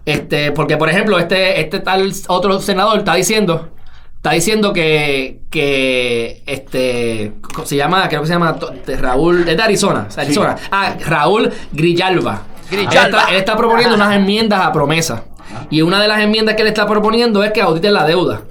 [0.06, 3.72] Este, porque, por ejemplo, este, este tal otro senador está diciendo
[4.17, 8.58] está diciendo que, que este, se llama, creo que se llama
[8.99, 10.56] Raúl, es de Arizona, Arizona.
[10.71, 12.43] Ah, Raúl Grillalba.
[12.69, 13.27] Grillalba.
[13.30, 15.23] Él, está, proponiendo unas enmiendas a promesa.
[15.69, 18.41] Y una de las enmiendas que él está proponiendo es que auditen la deuda.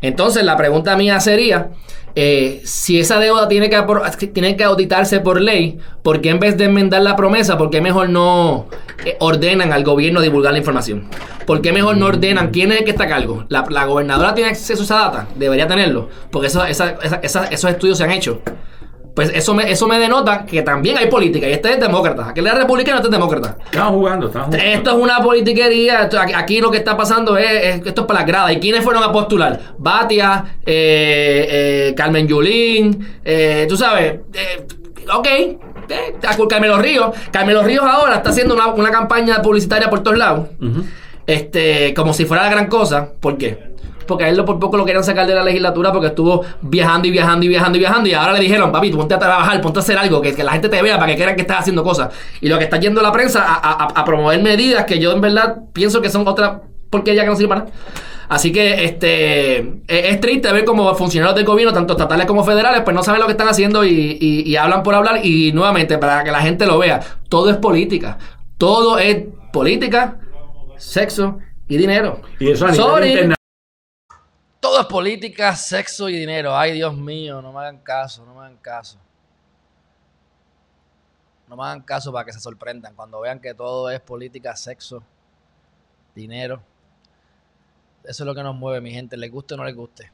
[0.00, 1.70] Entonces, la pregunta mía sería,
[2.16, 6.56] eh, si esa deuda tiene que, tiene que auditarse por ley, ¿por qué en vez
[6.56, 8.66] de enmendar la promesa, por qué mejor no
[9.04, 11.08] eh, ordenan al gobierno divulgar la información?
[11.44, 13.44] ¿Por qué mejor no ordenan quién es el que está a cargo?
[13.48, 15.28] ¿La, gobernadora tiene acceso a esa data?
[15.34, 18.40] Debería tenerlo, porque eso, esos estudios se han hecho.
[19.14, 21.48] Pues eso me, eso me denota que también hay política.
[21.48, 22.30] Y este es demócrata.
[22.30, 23.56] Aquel es republicano, este es demócrata.
[23.64, 24.72] Estamos jugando, estamos jugando.
[24.72, 26.10] Esto es una politiquería.
[26.34, 28.52] aquí lo que está pasando es, Esto es para las gradas.
[28.52, 29.74] ¿Y quiénes fueron a postular?
[29.78, 34.20] Batia, eh, eh, Carmen Yulín, eh, tú sabes.
[34.32, 34.66] Eh,
[35.12, 35.26] ok.
[35.26, 36.16] Eh,
[36.48, 37.14] Carmelo Ríos.
[37.30, 40.48] Carmelo Ríos ahora está haciendo una, campaña publicitaria por todos lados.
[41.26, 43.10] Este, como si fuera la gran cosa.
[43.20, 43.74] ¿Por qué?
[44.06, 47.10] Porque a él por poco lo querían sacar de la legislatura porque estuvo viajando y
[47.10, 48.08] viajando y viajando y viajando.
[48.08, 50.44] Y ahora le dijeron, papi, tú ponte a trabajar, ponte a hacer algo, que, que
[50.44, 52.12] la gente te vea para que crean que estás haciendo cosas.
[52.40, 56.00] Y lo que está yendo la prensa a, promover medidas que yo en verdad pienso
[56.02, 57.72] que son otra porque ya que no sirve para nada.
[58.28, 62.94] Así que este es, triste ver cómo funcionarios del gobierno, tanto estatales como federales, pues
[62.94, 65.24] no saben lo que están haciendo y, y, hablan por hablar.
[65.24, 68.18] Y nuevamente, para que la gente lo vea, todo es política.
[68.56, 70.18] Todo es política,
[70.78, 71.38] sexo
[71.68, 72.20] y dinero.
[72.38, 73.34] Y eso a nivel
[74.64, 76.56] todo es política, sexo y dinero.
[76.56, 78.96] Ay, Dios mío, no me hagan caso, no me hagan caso.
[81.46, 85.02] No me hagan caso para que se sorprendan cuando vean que todo es política, sexo,
[86.14, 86.62] dinero.
[88.04, 90.10] Eso es lo que nos mueve, mi gente, les guste o no les guste.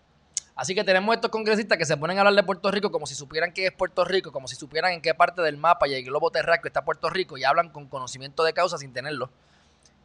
[0.57, 3.15] Así que tenemos estos congresistas que se ponen a hablar de Puerto Rico como si
[3.15, 6.05] supieran qué es Puerto Rico, como si supieran en qué parte del mapa y el
[6.05, 9.31] globo terráqueo está Puerto Rico y hablan con conocimiento de causa sin tenerlo.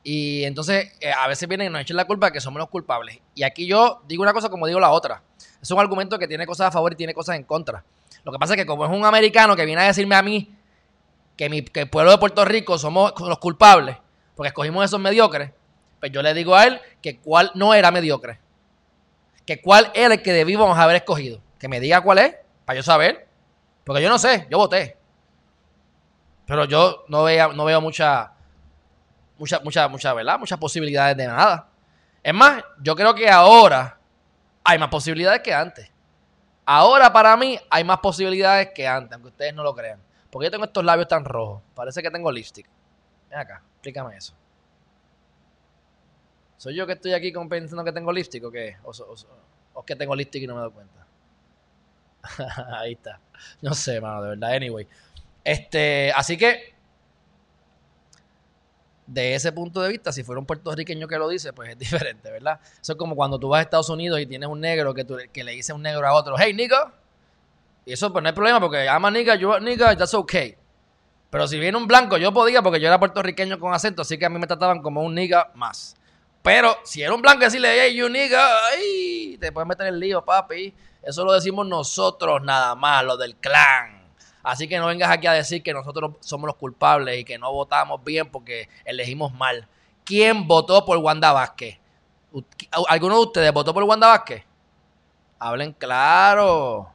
[0.08, 3.20] Y entonces eh, a veces vienen y nos echan la culpa que somos los culpables.
[3.34, 5.24] Y aquí yo digo una cosa como digo la otra.
[5.60, 7.84] Es un argumento que tiene cosas a favor y tiene cosas en contra.
[8.24, 10.54] Lo que pasa es que como es un americano que viene a decirme a mí
[11.36, 13.98] que, mi, que el pueblo de Puerto Rico somos los culpables,
[14.36, 15.50] porque escogimos esos mediocres,
[16.00, 18.40] pues yo le digo a él que cuál no era mediocre.
[19.44, 21.42] Que cuál era el que debíamos haber escogido.
[21.58, 23.28] Que me diga cuál es, para yo saber.
[23.84, 24.98] Porque yo no sé, yo voté.
[26.46, 28.35] Pero yo no, veo, no veo mucha
[29.38, 30.40] muchas, muchas, muchas, ¿verdad?
[30.40, 31.70] Muchas posibilidades de nada.
[32.24, 34.00] Es más, yo creo que ahora
[34.64, 35.92] hay más posibilidades que antes.
[36.66, 40.00] Ahora para mí hay más posibilidades que antes, aunque ustedes no lo crean.
[40.32, 41.62] Porque yo tengo estos labios tan rojos.
[41.76, 42.68] Parece que tengo lipstick.
[43.30, 44.34] Ven acá, explícame eso.
[46.58, 48.78] ¿Soy yo que estoy aquí pensando que tengo lipstick o qué?
[48.84, 48.92] O,
[49.74, 51.06] o, que tengo lipstick y no me doy cuenta.
[52.80, 53.20] Ahí está.
[53.62, 54.54] No sé, mano, de verdad.
[54.54, 54.88] Anyway.
[55.44, 56.75] Este, así que
[59.08, 62.32] de ese punto de vista, si fuera un puertorriqueño que lo dice, pues es diferente,
[62.32, 62.60] ¿verdad?
[62.82, 65.44] Eso es como cuando tú vas a Estados Unidos y tienes un negro que, que
[65.44, 66.94] le dice un negro a otro, hey, nigga.
[67.86, 70.56] Y eso pues no hay problema porque ama nigga, you nigga, that's okay.
[71.30, 74.26] Pero si viene un blanco, yo podía porque yo era puertorriqueño con acento, así que
[74.26, 75.96] a mí me trataban como un nigga más.
[76.42, 80.00] Pero si era un blanco decirle, hey, you nigga, ay, te puedes meter en el
[80.00, 80.74] lío, papi.
[81.02, 84.05] Eso lo decimos nosotros nada más, lo del clan.
[84.46, 87.52] Así que no vengas aquí a decir que nosotros somos los culpables y que no
[87.52, 89.68] votamos bien porque elegimos mal.
[90.04, 91.80] ¿Quién votó por Wanda Vázquez?
[92.88, 94.44] ¿Alguno de ustedes votó por Wanda Vázquez?
[95.40, 96.92] Hablen claro.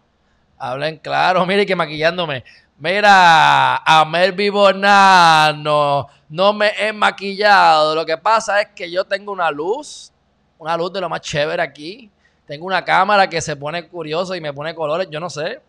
[0.58, 1.44] Hablen claro.
[1.46, 2.44] Mire que maquillándome.
[2.78, 7.96] Mira, a Melvi Bonano no me he maquillado.
[7.96, 10.12] Lo que pasa es que yo tengo una luz,
[10.56, 12.08] una luz de lo más chévere aquí.
[12.46, 15.08] Tengo una cámara que se pone curioso y me pone colores.
[15.10, 15.60] Yo no sé.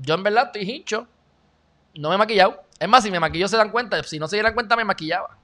[0.00, 1.06] Yo en verdad estoy hincho.
[1.94, 2.62] No me he maquillado.
[2.78, 4.02] Es más, si me maquillo se dan cuenta.
[4.02, 5.36] Si no se dieran cuenta, me maquillaba.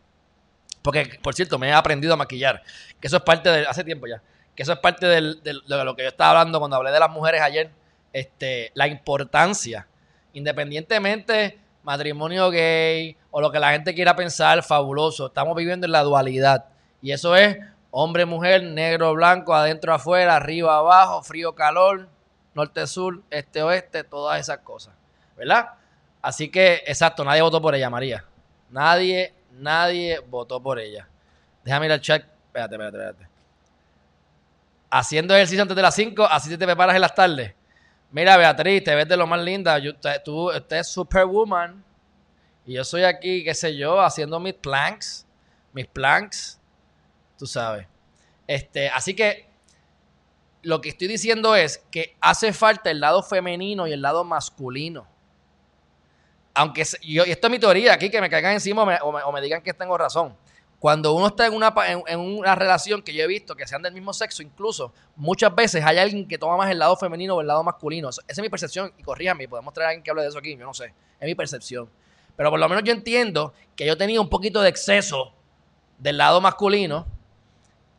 [0.82, 2.62] Porque, por cierto, me he aprendido a maquillar.
[3.00, 3.66] Que eso es parte de.
[3.66, 4.22] Hace tiempo ya.
[4.54, 7.40] Que eso es parte de lo que yo estaba hablando cuando hablé de las mujeres
[7.40, 7.70] ayer.
[8.12, 9.86] Este, la importancia,
[10.34, 15.26] independientemente matrimonio gay o lo que la gente quiera pensar, fabuloso.
[15.26, 16.66] Estamos viviendo en la dualidad.
[17.00, 17.58] Y eso es
[17.90, 22.08] hombre, mujer, negro, blanco, adentro, afuera, arriba, abajo, frío, calor,
[22.54, 24.94] norte, sur, este, oeste, todas esas cosas.
[25.36, 25.70] ¿Verdad?
[26.20, 28.24] Así que, exacto, nadie votó por ella, María.
[28.70, 31.08] Nadie, nadie votó por ella.
[31.64, 32.22] Déjame ir al chat.
[32.22, 33.28] Espérate, espérate, espérate.
[34.90, 37.54] Haciendo ejercicio antes de las 5, así te preparas en las tardes.
[38.10, 39.78] Mira, Beatriz, te ves de lo más linda.
[39.78, 41.82] Yo, tú, usted es superwoman.
[42.66, 45.26] Y yo soy aquí, qué sé yo, haciendo mis planks.
[45.72, 46.60] Mis planks.
[47.38, 47.86] Tú sabes.
[48.46, 49.51] Este, así que
[50.62, 55.06] lo que estoy diciendo es que hace falta el lado femenino y el lado masculino.
[56.54, 59.62] Aunque yo, y esto es mi teoría aquí, que me caigan encima o me, digan
[59.62, 60.36] que tengo razón.
[60.78, 63.92] Cuando uno está en una, en, una relación que yo he visto que sean del
[63.92, 67.46] mismo sexo, incluso muchas veces hay alguien que toma más el lado femenino o el
[67.46, 68.08] lado masculino.
[68.08, 70.56] Esa es mi percepción y corríjame, podemos traer a alguien que hable de eso aquí,
[70.56, 71.88] yo no sé, es mi percepción.
[72.36, 75.32] Pero por lo menos yo entiendo que yo tenía un poquito de exceso
[75.98, 77.06] del lado masculino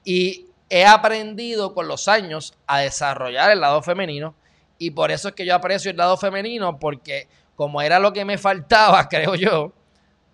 [0.04, 4.34] y he aprendido con los años a desarrollar el lado femenino
[4.80, 8.26] y por eso es que yo aprecio el lado femenino porque como era lo que
[8.26, 9.72] me faltaba, creo yo,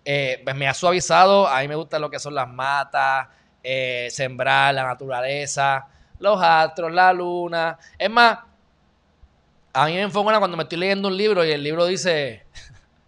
[0.02, 1.46] eh, pues me ha suavizado.
[1.46, 3.28] A mí me gusta lo que son las matas,
[3.62, 5.86] eh, sembrar, la naturaleza,
[6.18, 7.78] los astros, la luna.
[7.98, 8.38] Es más,
[9.74, 12.46] a mí me enfoca cuando me estoy leyendo un libro y el libro dice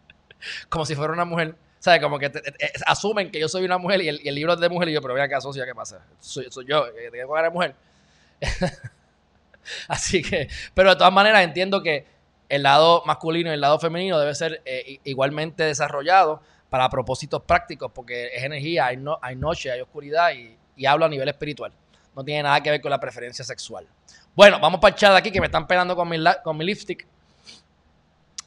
[0.69, 1.57] como si fuera una mujer.
[1.83, 2.01] ¿Sabes?
[2.01, 2.31] Como que
[2.87, 5.15] asumen que yo soy una mujer y el, libro es de mujer y yo, pero
[5.15, 6.07] vea acá, socia, ¿qué pasa?
[6.21, 7.75] Soy, yo, que tengo que mujer.
[9.89, 12.07] Así que, pero de todas maneras entiendo que
[12.49, 16.41] el lado masculino y el lado femenino debe ser eh, igualmente desarrollado
[16.71, 21.09] para propósitos prácticos, porque es energía, hay, no, hay noche, hay oscuridad y, hablo a
[21.09, 21.73] nivel espiritual.
[22.15, 23.89] No tiene nada que ver con la preferencia sexual.
[24.37, 27.09] Bueno, vamos para el chat aquí que me están pegando con mi, con mi lipstick.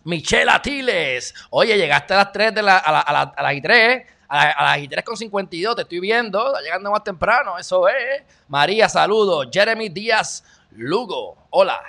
[0.05, 1.33] Michelle Atiles.
[1.49, 5.03] Oye, llegaste a las 3 de la, a, la, a, las 3, a, las 3
[5.03, 8.23] con 52, te estoy viendo, está llegando más temprano, eso es.
[8.47, 9.47] María, saludos.
[9.51, 11.81] Jeremy Díaz Lugo, hola.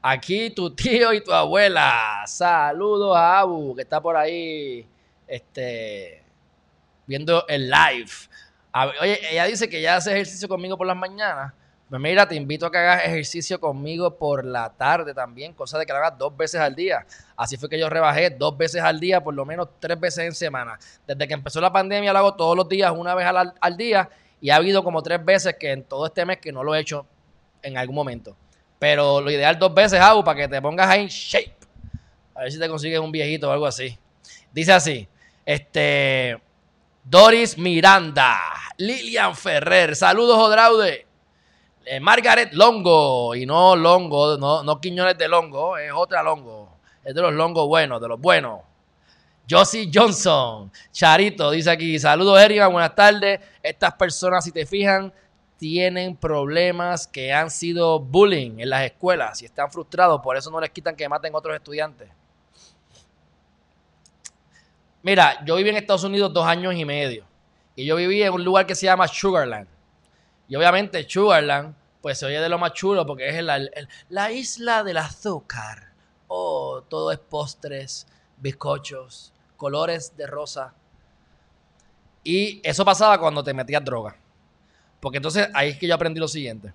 [0.00, 2.22] Aquí tu tío y tu abuela.
[2.26, 4.86] Saludos a Abu, que está por ahí
[5.26, 6.22] este,
[7.06, 8.12] viendo el live.
[9.00, 11.52] oye, ella dice que ya hace ejercicio conmigo por las mañanas.
[11.88, 15.86] Pues mira, te invito a que hagas ejercicio conmigo por la tarde también, cosa de
[15.86, 17.06] que lo hagas dos veces al día.
[17.34, 20.34] Así fue que yo rebajé dos veces al día, por lo menos tres veces en
[20.34, 20.78] semana.
[21.06, 24.50] Desde que empezó la pandemia lo hago todos los días, una vez al, día, y
[24.50, 27.06] ha habido como tres veces que en todo este mes que no lo he hecho
[27.62, 28.36] en algún momento.
[28.78, 31.56] Pero lo ideal dos veces hago para que te pongas ahí en shape.
[32.34, 33.98] A ver si te consigues un viejito o algo así.
[34.52, 35.08] Dice así,
[35.46, 36.38] este,
[37.02, 38.38] Doris Miranda,
[38.76, 41.07] Lilian Ferrer, saludos Odraude,
[41.90, 47.14] eh, Margaret Longo, y no Longo, no, no Quiñones de Longo, es otra Longo, es
[47.14, 48.60] de los Longos buenos, de los buenos.
[49.48, 53.40] Josie Johnson, Charito, dice aquí, saludos Erika, buenas tardes.
[53.62, 55.10] Estas personas, si te fijan,
[55.56, 60.60] tienen problemas que han sido bullying en las escuelas y están frustrados, por eso no
[60.60, 62.10] les quitan que maten a otros estudiantes.
[65.02, 67.24] Mira, yo viví en Estados Unidos dos años y medio.
[67.74, 69.68] Y yo viví en un lugar que se llama Sugarland.
[70.48, 73.60] Y obviamente Sugarland, pues se oye de lo más chulo porque es la,
[74.08, 75.92] la isla del azúcar.
[76.28, 78.06] Oh, todo es postres,
[78.36, 80.74] bizcochos, colores de rosa.
[82.22, 84.16] Y eso pasaba cuando te metías droga.
[85.00, 86.72] Porque entonces ahí es que yo aprendí lo siguiente.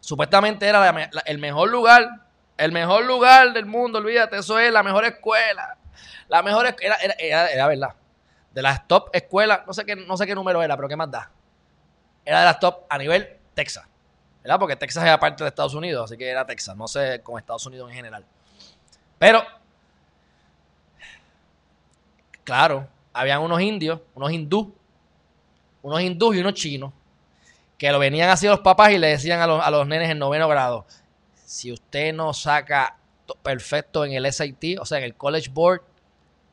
[0.00, 5.04] Supuestamente era el mejor lugar, el mejor lugar del mundo, olvídate, eso es la mejor
[5.04, 5.78] escuela,
[6.28, 7.94] la mejor era, era, verdad.
[8.52, 11.10] De las top escuelas, no sé, qué, no sé qué número era, pero qué más
[11.10, 11.30] da.
[12.24, 13.86] Era de las top a nivel Texas.
[14.44, 14.60] ¿Verdad?
[14.60, 17.66] Porque Texas era parte de Estados Unidos, así que era Texas, no sé con Estados
[17.66, 18.24] Unidos en general.
[19.18, 19.42] Pero
[22.44, 24.74] Claro, habían unos indios, unos hindú,
[25.80, 26.92] unos hindús y unos chinos,
[27.78, 30.18] que lo venían así los papás y le decían a los, a los nenes en
[30.18, 30.84] noveno grado,
[31.46, 32.98] si usted no saca
[33.42, 35.82] perfecto en el SAT, o sea, en el College Board,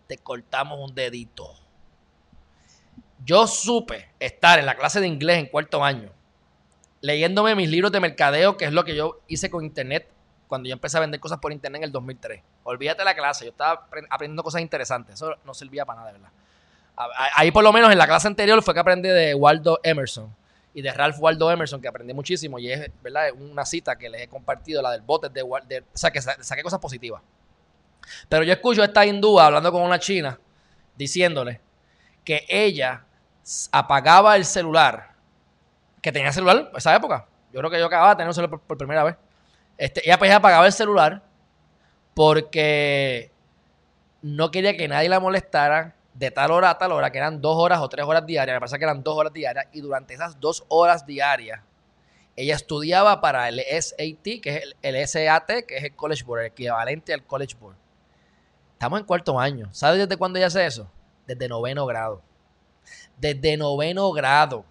[0.08, 1.56] te cortamos un dedito.
[3.26, 6.10] Yo supe estar en la clase de inglés en cuarto año,
[7.02, 10.08] leyéndome mis libros de mercadeo, que es lo que yo hice con internet
[10.48, 12.42] cuando yo empecé a vender cosas por internet en el 2003.
[12.64, 16.30] Olvídate la clase, yo estaba aprendiendo cosas interesantes, eso no servía para nada, verdad.
[17.36, 20.34] Ahí por lo menos en la clase anterior fue que aprendí de Waldo Emerson
[20.74, 23.30] y de Ralph Waldo Emerson, que aprendí muchísimo, y es ¿verdad?
[23.34, 26.64] una cita que les he compartido, la del bote de, de o sea, que saqué
[26.64, 27.22] cosas positivas.
[28.30, 30.40] Pero yo escucho a esta hindú hablando con una china,
[30.96, 31.62] diciéndole
[32.24, 33.06] que ella
[33.72, 35.11] apagaba el celular,
[36.02, 37.28] que tenía celular esa época.
[37.52, 39.16] Yo creo que yo acababa de tener un celular por, primera vez.
[39.78, 41.24] Este, ella pues apagaba el celular
[42.14, 43.32] porque
[44.22, 47.56] no quería que nadie la molestara de tal hora a tal hora, que eran dos
[47.58, 50.40] horas o tres horas diarias, me parece que eran dos horas diarias, y durante esas
[50.40, 51.62] dos horas diarias,
[52.36, 56.42] ella estudiaba para el SAT, que es el, el SAT, que es el College Board,
[56.42, 57.78] el equivalente al College Board.
[58.74, 59.70] Estamos en cuarto año.
[59.72, 60.92] ¿Sabes desde cuándo ella hace eso?
[61.26, 62.22] Desde noveno grado
[63.18, 64.66] desde noveno grado.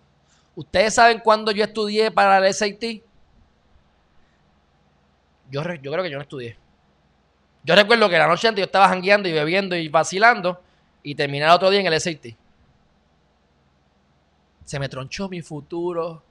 [0.54, 3.02] ¿Ustedes saben cuándo yo estudié para el SAT?
[5.50, 6.56] Yo, creo que yo no estudié.
[7.64, 10.60] Yo recuerdo que la noche antes yo estaba jangueando y bebiendo y vacilando
[11.02, 12.34] y terminé el otro día en el SAT.
[14.64, 16.22] Se me tronchó mi futuro.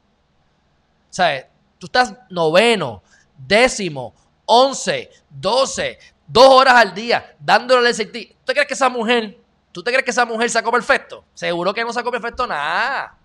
[1.09, 1.45] ¿Sabes?
[1.77, 3.03] Tú estás noveno,
[3.37, 4.13] décimo,
[4.45, 8.15] once, doce, dos horas al día dándole al SAT.
[8.15, 9.39] ¿Usted crees que esa mujer
[9.71, 11.23] ¿Tú te crees que esa mujer sacó perfecto?
[11.33, 13.15] Seguro que no sacó perfecto nada.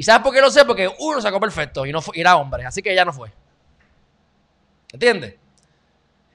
[0.00, 0.64] ¿Y sabes por qué lo sé?
[0.64, 3.30] Porque uno sacó perfecto y no fue, era hombre, así que ella no fue.
[4.94, 5.34] ¿Entiendes?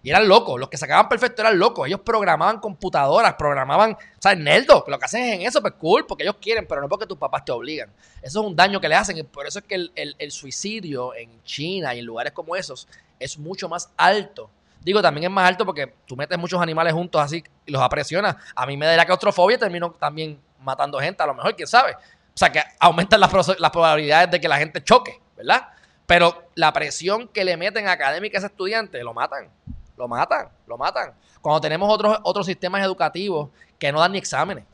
[0.04, 1.88] Y eran locos, los que sacaban perfecto eran locos.
[1.88, 6.22] Ellos programaban computadoras, programaban, o sea, lo que hacen es en eso, pues cool, porque
[6.22, 7.90] ellos quieren, pero no porque tus papás te obligan.
[8.22, 9.18] Eso es un daño que le hacen.
[9.18, 12.88] Y por eso es que el, el suicidio en China y en lugares como esos
[13.20, 14.52] es mucho más alto
[14.86, 18.36] Digo, también es más alto porque tú metes muchos animales juntos así y los apresionas.
[18.56, 21.68] A mí me da la claustrofobia y termino también matando gente, a lo mejor, quién
[21.68, 21.96] sabe.
[22.36, 23.30] O sea, que aumentan las,
[23.72, 25.70] probabilidades de que la gente choque, ¿verdad?
[26.06, 29.50] Pero la presión que le meten académica a ese estudiante, lo matan,
[29.98, 31.14] lo matan, lo matan.
[31.42, 34.66] Cuando tenemos otros, otros sistemas educativos que no dan ni exámenes,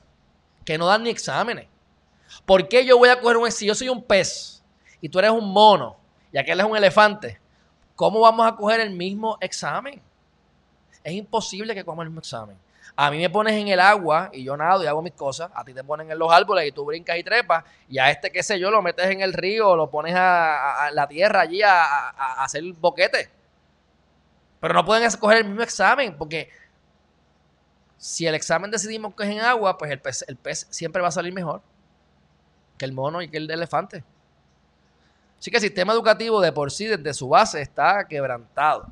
[0.65, 1.67] que no dan ni exámenes.
[2.45, 3.51] ¿Por qué yo voy a coger un...
[3.51, 4.63] Si yo soy un pez
[4.99, 5.97] y tú eres un mono
[6.31, 7.41] y aquel es un elefante,
[8.01, 10.01] ¿Cómo vamos a coger el mismo examen?
[11.03, 12.57] Es imposible que cojamos el mismo examen.
[12.95, 15.49] A mí me pones en el agua y yo nado y hago mis cosas.
[15.53, 17.63] A ti te ponen en los árboles y tú brincas y trepas.
[17.87, 21.07] Y a este, qué sé yo, lo metes en el río lo pones a, la
[21.07, 22.09] tierra allí a,
[22.43, 23.29] hacer boquete.
[24.59, 26.49] Pero no pueden escoger el mismo examen porque
[27.97, 31.07] si el examen decidimos que es en agua, pues el pez, el pez siempre va
[31.07, 31.61] a salir mejor
[32.77, 34.03] que el mono y que el elefante.
[35.39, 38.87] Así que el sistema educativo de por sí, desde su base, está quebrantado.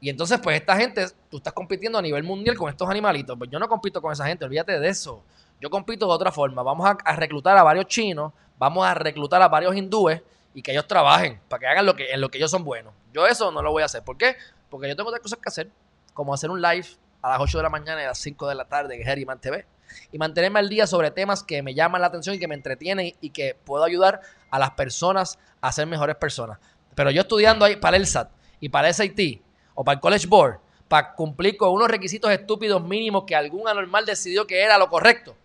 [0.00, 3.36] Y entonces, pues esta gente, tú estás compitiendo a nivel mundial con estos animalitos.
[3.36, 5.22] Pues yo no compito con esa gente, olvídate de eso.
[5.60, 6.62] Yo compito de otra forma.
[6.62, 10.22] Vamos a, reclutar a varios chinos, vamos a reclutar a varios hindúes
[10.54, 12.92] y que ellos trabajen para que hagan lo que, en lo que ellos son buenos.
[13.12, 14.02] Yo eso no lo voy a hacer.
[14.02, 14.36] ¿Por qué?
[14.70, 15.70] Porque yo tengo otras cosas que hacer,
[16.14, 16.86] como hacer un live
[17.22, 19.40] a las 8 de la mañana y a las 5 de la tarde en Herriman
[19.40, 19.66] TV
[20.12, 23.14] y mantenerme al día sobre temas que me llaman la atención y que me entretienen
[23.20, 26.58] y que puedo ayudar a las personas a ser mejores personas.
[26.94, 29.40] Pero yo estudiando ahí para el SAT y para el SAT
[29.74, 34.06] o para el College Board, para cumplir con unos requisitos estúpidos mínimos que algún anormal
[34.06, 35.36] decidió que era lo correcto,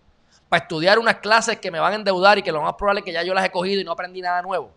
[0.48, 3.06] para estudiar unas clases que me van a endeudar y que lo más probable es
[3.06, 4.72] que ya yo las he cogido y no aprendí nada nuevo.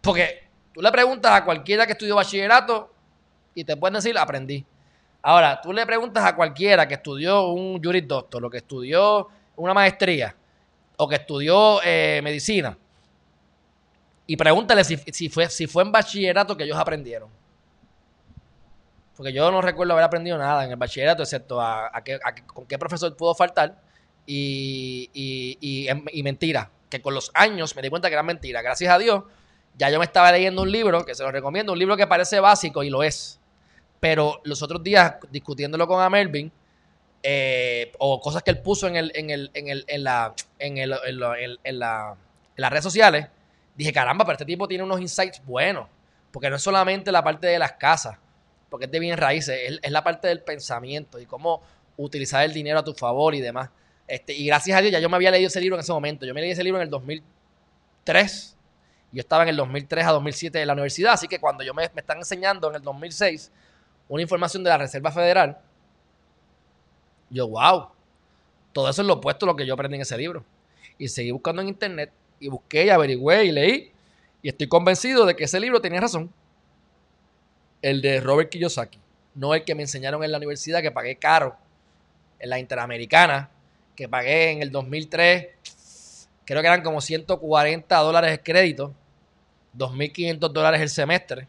[0.00, 2.92] Porque tú le preguntas a cualquiera que estudió bachillerato
[3.54, 4.64] y te pueden decir, aprendí.
[5.22, 9.74] Ahora, tú le preguntas a cualquiera que estudió un juris doctor, o que estudió una
[9.74, 10.34] maestría,
[10.96, 12.78] o que estudió eh, medicina,
[14.26, 17.37] y pregúntale si, fue, si fue en bachillerato que ellos aprendieron.
[19.18, 21.92] Porque yo no recuerdo haber aprendido nada en el bachillerato, excepto a,
[22.46, 23.82] con qué profesor pudo faltar
[24.24, 26.70] y, y, mentira.
[26.88, 28.62] Que con los años me di cuenta que era mentira.
[28.62, 29.24] Gracias a Dios,
[29.76, 32.40] ya yo me estaba leyendo un libro que se lo recomiendo, un libro que parece
[32.40, 33.38] básico y lo es
[34.00, 36.50] pero los otros días, discutiéndolo con a Melvin,
[37.22, 38.94] eh, o cosas que él puso en
[42.56, 43.26] las redes sociales,
[43.74, 45.88] dije, caramba, pero este tipo tiene unos insights buenos.
[46.30, 48.18] Porque no es solamente la parte de las casas,
[48.70, 51.62] porque es de bien raíces, es, la parte del pensamiento y cómo
[51.96, 53.70] utilizar el dinero a tu favor y demás.
[54.06, 56.24] Este, y gracias a Dios ya yo me había leído ese libro en ese momento.
[56.24, 58.56] Yo me leí ese libro en el 2003.
[59.12, 61.88] Yo estaba en el 2003 a 2007 en la universidad, así que cuando yo me,
[61.94, 63.50] me están enseñando en el 2006
[64.08, 65.58] una información de la Reserva Federal,
[67.30, 67.88] Yo, wow.
[68.72, 70.44] Todo eso es lo opuesto a lo que yo aprendí en ese libro.
[70.96, 72.10] Y seguí buscando en internet
[72.40, 73.92] y busqué y averigüé y leí.
[74.42, 76.32] Y estoy convencido de que ese libro tenía razón.
[77.82, 78.98] El de Robert Kiyosaki.
[79.34, 81.56] No el que me enseñaron en la universidad que pagué caro.
[82.38, 83.50] En la Interamericana.
[83.94, 86.28] Que pagué en el 2003.
[86.44, 88.94] Creo que eran como 140 dólares de crédito.
[89.76, 91.48] 2.500 dólares el semestre.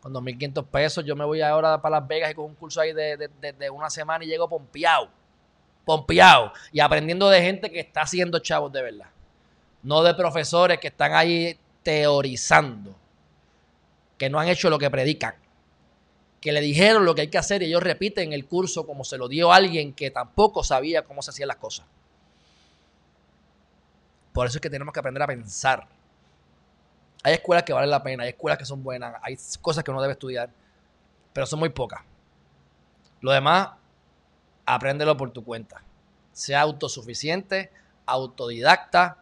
[0.00, 2.92] Con 2.500 pesos yo me voy ahora para Las Vegas y con un curso ahí
[2.92, 5.08] de, de una semana y llego pompeado
[5.84, 9.06] pompeado y aprendiendo de gente que está haciendo chavos de verdad.
[9.82, 12.96] No de profesores que están ahí teorizando,
[14.18, 15.36] que no han hecho lo que predican,
[16.40, 19.16] que le dijeron lo que hay que hacer y ellos repiten el curso como se
[19.16, 21.86] lo dio alguien que tampoco sabía cómo se hacían las cosas.
[24.32, 25.86] Por eso es que tenemos que aprender a pensar.
[27.22, 30.02] Hay escuelas que valen la pena, hay escuelas que son buenas, hay cosas que uno
[30.02, 30.50] debe estudiar,
[31.32, 32.02] pero son muy pocas.
[33.20, 33.68] Lo demás
[34.66, 35.82] apréndelo por tu cuenta.
[36.32, 37.70] Sea autosuficiente,
[38.06, 39.18] autodidacta.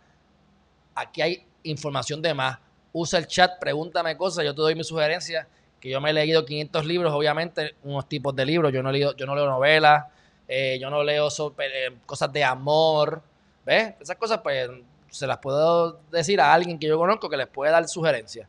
[0.94, 2.58] Aquí hay información de más.
[2.92, 5.46] Usa el chat, pregúntame cosas, yo te doy mis sugerencias.
[5.80, 8.72] Que yo me he leído 500 libros, obviamente, unos tipos de libros.
[8.72, 10.04] Yo no, leo, yo no leo novelas,
[10.46, 13.20] eh, yo no leo eh, cosas de amor.
[13.66, 13.94] ¿Ves?
[14.00, 14.70] Esas cosas, pues,
[15.10, 18.48] se las puedo decir a alguien que yo conozco que les puede dar sugerencias.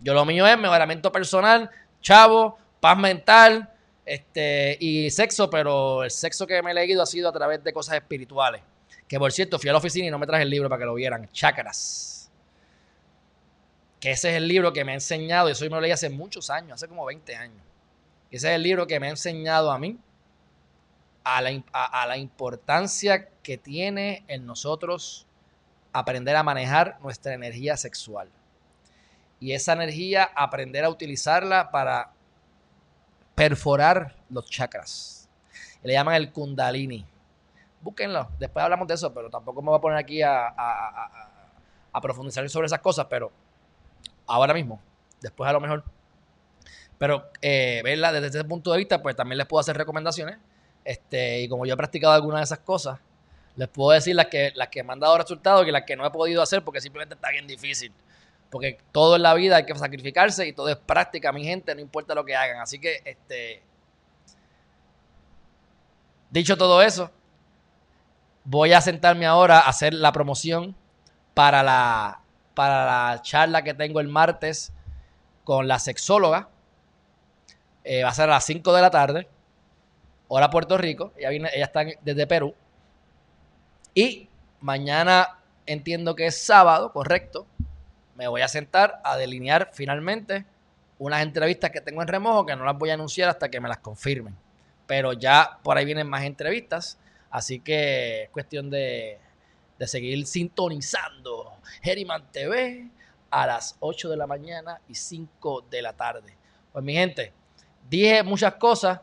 [0.00, 3.70] Yo lo mío es mejoramiento personal, chavo, paz mental,
[4.04, 7.72] este, y sexo, pero el sexo que me he leído ha sido a través de
[7.72, 8.62] cosas espirituales.
[9.06, 10.86] Que por cierto, fui a la oficina y no me traje el libro para que
[10.86, 11.28] lo vieran.
[11.32, 12.21] Chakras.
[14.02, 15.92] Que ese es el libro que me ha enseñado, y eso yo me lo leí
[15.92, 17.62] hace muchos años, hace como 20 años.
[18.32, 19.96] Ese es el libro que me ha enseñado a mí
[21.22, 25.28] a la, a la importancia que tiene en nosotros
[25.92, 28.28] aprender a manejar nuestra energía sexual.
[29.38, 32.10] Y esa energía, aprender a utilizarla para
[33.36, 35.28] perforar los chakras.
[35.84, 37.06] Le llaman el kundalini.
[37.80, 38.30] Búsquenlo.
[38.38, 40.54] Después hablamos de eso, pero tampoco me voy a poner aquí a,
[42.00, 43.30] profundizar sobre esas cosas, pero
[44.32, 44.80] ahora mismo,
[45.20, 45.84] después a lo mejor.
[46.98, 50.38] Pero eh, verla desde ese punto de vista, pues también les puedo hacer recomendaciones.
[50.84, 52.98] Este, y como yo he practicado algunas de esas cosas,
[53.56, 56.06] les puedo decir las que, las que me han dado resultados y las que no
[56.06, 57.92] he podido hacer porque simplemente está bien difícil.
[58.50, 61.80] Porque todo en la vida hay que sacrificarse y todo es práctica, mi gente, no
[61.80, 62.60] importa lo que hagan.
[62.60, 63.62] Así que, este.
[66.30, 67.10] Dicho todo eso,
[68.44, 70.74] voy a sentarme ahora a hacer la promoción
[71.34, 72.21] para la,
[72.54, 74.72] para la charla que tengo el martes
[75.44, 76.48] con la sexóloga.
[77.84, 79.28] Eh, va a ser a las 5 de la tarde,
[80.28, 81.12] hora Puerto Rico.
[81.16, 82.54] Ella, viene, ella está desde Perú.
[83.94, 84.28] Y
[84.60, 87.46] mañana entiendo que es sábado, correcto
[88.14, 90.44] me voy a sentar a delinear finalmente
[90.98, 93.68] unas entrevistas que tengo en remojo que no las voy a anunciar hasta que me
[93.68, 94.36] las confirmen.
[94.86, 96.98] Pero ya por ahí vienen más entrevistas,
[97.30, 99.18] así que es cuestión de,
[99.86, 101.52] seguir sintonizando
[101.82, 102.88] Geriman TV
[103.30, 106.36] a las 8 de la mañana y 5 de la tarde.
[106.72, 107.32] Pues mi gente,
[107.88, 109.00] dije muchas cosas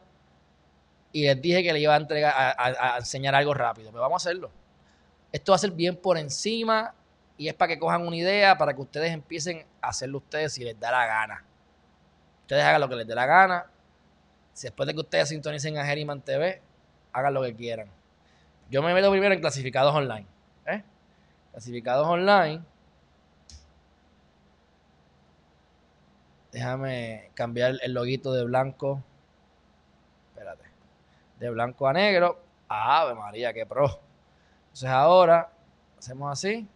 [1.11, 3.89] y les dije que le iba a, entregar, a, a enseñar algo rápido.
[3.91, 4.51] Pero vamos a hacerlo.
[5.32, 6.93] Esto va a ser bien por encima
[7.38, 10.63] y es para que cojan una idea, para que ustedes empiecen a hacerlo ustedes si
[10.63, 11.43] les da la gana.
[12.41, 13.65] Ustedes hagan lo que les dé la gana.
[14.53, 16.61] Si después de que ustedes sintonicen a Geriman TV,
[17.13, 17.89] hagan lo que quieran.
[18.70, 20.26] Yo me meto primero en clasificados online.
[21.52, 22.62] Clasificados online.
[26.52, 29.04] Déjame cambiar el loguito de blanco.
[30.30, 30.66] Espérate.
[31.39, 32.41] De blanco a negro.
[32.68, 34.00] Ave María, qué pro.
[34.64, 35.52] Entonces ahora
[35.97, 36.68] hacemos así.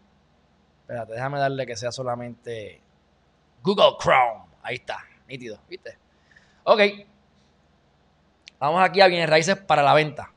[0.82, 2.82] Espérate, déjame darle que sea solamente
[3.62, 4.44] Google Chrome.
[4.62, 5.98] Ahí está, nítido, ¿viste?
[6.64, 6.82] Ok.
[8.60, 10.32] Vamos aquí a bienes raíces para la venta.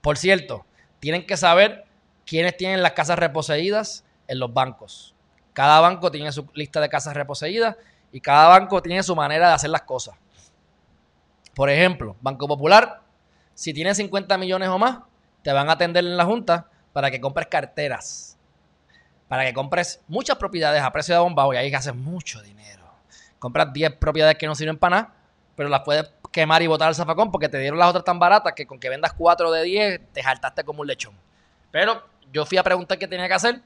[0.00, 0.64] Por cierto,
[1.00, 1.84] tienen que saber
[2.24, 5.14] quiénes tienen las casas reposeídas en los bancos.
[5.52, 7.76] Cada banco tiene su lista de casas reposeídas
[8.12, 10.14] y cada banco tiene su manera de hacer las cosas.
[11.54, 13.02] Por ejemplo, Banco Popular,
[13.54, 15.00] si tiene 50 millones o más,
[15.42, 18.38] te van a atender en la junta para que compres carteras,
[19.28, 22.84] para que compres muchas propiedades a precio de bombao y ahí haces mucho dinero.
[23.38, 25.14] Compras 10 propiedades que no sirven para nada,
[25.56, 28.52] pero las puedes quemar y botar al zafacón porque te dieron las otras tan baratas
[28.54, 31.14] que con que vendas 4 de 10 te saltaste como un lechón.
[31.70, 32.02] Pero
[32.32, 33.60] yo fui a preguntar qué tenía que hacer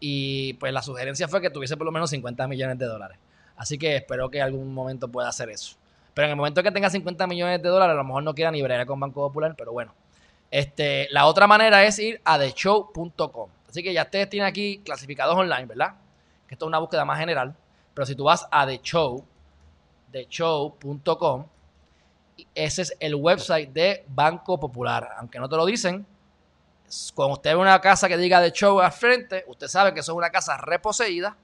[0.00, 3.18] y pues la sugerencia fue que tuviese por lo menos 50 millones de dólares.
[3.56, 5.76] Así que espero que en algún momento pueda hacer eso.
[6.14, 8.50] Pero en el momento que tenga 50 millones de dólares, a lo mejor no quiera
[8.50, 9.94] ni con Banco Popular, pero bueno.
[10.50, 13.50] Este, la otra manera es ir a theshow.com.
[13.68, 15.94] Así que ya ustedes tienen aquí clasificados online, ¿verdad?
[16.46, 17.54] Que esto es una búsqueda más general.
[17.92, 19.24] Pero si tú vas a The Show,
[20.12, 21.46] theshow.com.
[22.54, 25.10] Ese es el website de Banco Popular.
[25.18, 26.06] Aunque no te lo dicen,
[27.14, 30.12] cuando usted ve una casa que diga The Show al frente, usted sabe que eso
[30.12, 31.36] es una casa reposeída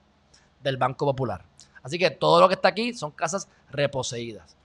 [0.61, 1.43] del Banco Popular.
[1.81, 4.55] Así que todo lo que está aquí son casas reposeídas.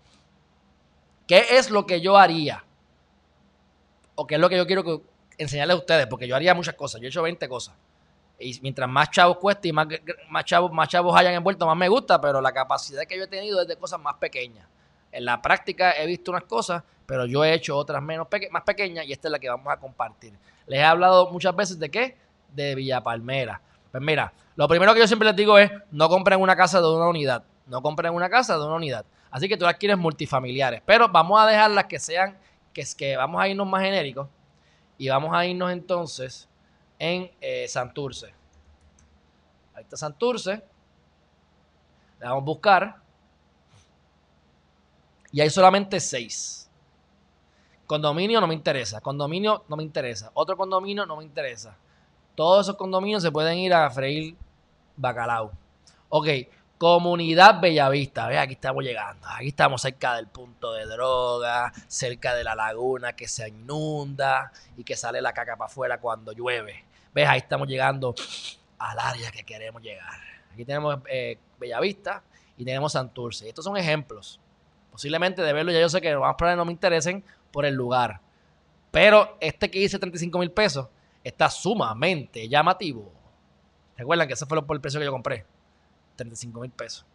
[1.26, 2.64] ¿Qué es lo que yo haría?
[4.14, 5.02] O qué es lo que yo quiero
[5.36, 7.00] enseñarles a ustedes, porque yo haría muchas cosas.
[7.00, 7.74] Yo he hecho 20 cosas.
[8.38, 9.88] Y mientras más chavos cueste y más,
[10.44, 13.60] chavos, más chavos hayan envuelto, más me gusta, pero la capacidad que yo he tenido
[13.60, 14.66] es de cosas más pequeñas.
[15.12, 19.06] En la práctica he visto unas cosas, pero yo he hecho otras menos más pequeñas
[19.06, 20.34] y esta es la que vamos a compartir.
[20.66, 22.16] Les he hablado muchas veces de qué?
[22.54, 23.60] De Villa Palmera.
[23.90, 26.88] Pues mira, lo primero que yo siempre les digo es, no compren una casa de
[26.88, 27.44] una unidad.
[27.66, 29.04] No compren una casa de una unidad.
[29.30, 30.82] Así que tú las quieres multifamiliares.
[30.84, 32.36] Pero vamos a dejar las que sean,
[32.72, 34.28] que es que vamos a irnos más genéricos.
[34.98, 36.48] Y vamos a irnos entonces
[36.98, 38.34] en eh, Santurce.
[39.74, 40.62] Ahí está Santurce.
[42.20, 43.07] Le vamos a buscar.
[45.32, 46.70] Y hay solamente seis.
[47.86, 49.00] Condominio no me interesa.
[49.00, 50.30] Condominio no me interesa.
[50.34, 51.76] Otro condominio no me interesa.
[52.34, 54.36] Todos esos condominios se pueden ir a freír
[54.96, 55.52] bacalao.
[56.08, 56.28] Ok,
[56.78, 58.28] Comunidad Bellavista.
[58.28, 59.26] Ve, aquí estamos llegando.
[59.26, 64.84] Aquí estamos cerca del punto de droga, cerca de la laguna que se inunda y
[64.84, 66.84] que sale la caca para afuera cuando llueve.
[67.12, 67.28] ¿Ves?
[67.28, 68.14] Ahí estamos llegando
[68.78, 70.20] al área que queremos llegar.
[70.52, 72.22] Aquí tenemos eh, Bellavista
[72.56, 73.48] y tenemos Santurce.
[73.48, 74.38] Estos son ejemplos.
[74.98, 77.22] Posiblemente de verlo ya yo sé que más probable no me interesen
[77.52, 78.20] por el lugar.
[78.90, 80.88] Pero este que dice 35 mil pesos
[81.22, 83.12] está sumamente llamativo.
[83.96, 85.46] Recuerdan que ese fue por el precio que yo compré.
[86.16, 87.06] 35 mil pesos.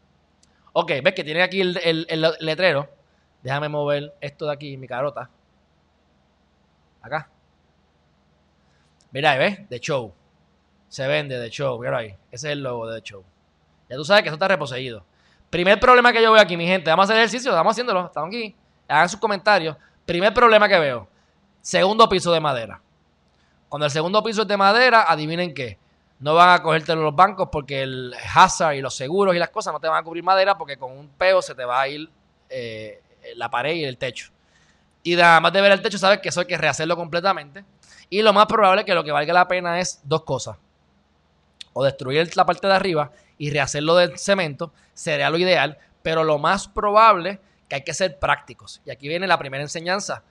[0.72, 1.74] Ok, ves que tiene aquí el,
[2.40, 2.88] letrero.
[3.42, 5.30] Déjame mover esto de aquí, mi carota.
[7.02, 7.30] Acá.
[9.12, 9.68] Mira, ¿ves?
[9.68, 10.14] The Show.
[10.88, 11.82] Se vende The Show.
[11.82, 12.16] Mira ahí.
[12.32, 13.26] Ese es el logo de The Show.
[13.90, 15.04] Ya tú sabes que eso está reposeído.
[15.54, 16.90] Primer problema que yo veo aquí, mi gente.
[16.90, 18.08] Vamos a hacer ejercicio, estamos haciéndolo.
[18.08, 18.56] Estamos aquí.
[18.88, 19.78] Hagan sus comentarios.
[20.04, 21.08] Primer problema que veo.
[21.62, 22.82] Segundo piso de madera.
[23.70, 25.78] Cuando el segundo piso es de madera, adivinen qué.
[26.18, 29.72] No van a cogerte los bancos porque el hazard y los seguros y las cosas
[29.72, 32.10] no te van a cubrir madera porque con un peo se te va a ir
[32.50, 33.04] eh,
[33.36, 34.32] la pared y el techo.
[35.04, 37.64] Y además de ver el techo, sabes que eso hay que rehacerlo completamente.
[38.10, 40.58] Y lo más probable es que lo que valga la pena es dos cosas.
[41.74, 46.38] O destruir la parte de arriba y rehacerlo de cemento sería lo ideal, pero lo
[46.38, 48.82] más probable que hay que ser prácticos.
[48.86, 50.24] Y aquí viene la primera enseñanza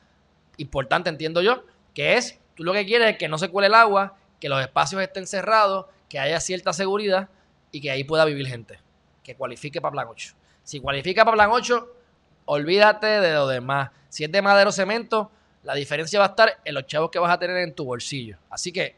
[0.57, 3.75] importante, entiendo yo, que es, tú lo que quieres es que no se cuele el
[3.75, 7.29] agua, que los espacios estén cerrados, que haya cierta seguridad
[7.71, 8.79] y que ahí pueda vivir gente,
[9.23, 10.35] que cualifique para plan 8.
[10.63, 11.97] Si cualifica para plan 8,
[12.45, 13.91] olvídate de lo demás.
[14.09, 15.31] Si es de madero cemento,
[15.63, 18.39] la diferencia va a estar en los chavos que vas a tener en tu bolsillo.
[18.51, 18.97] Así que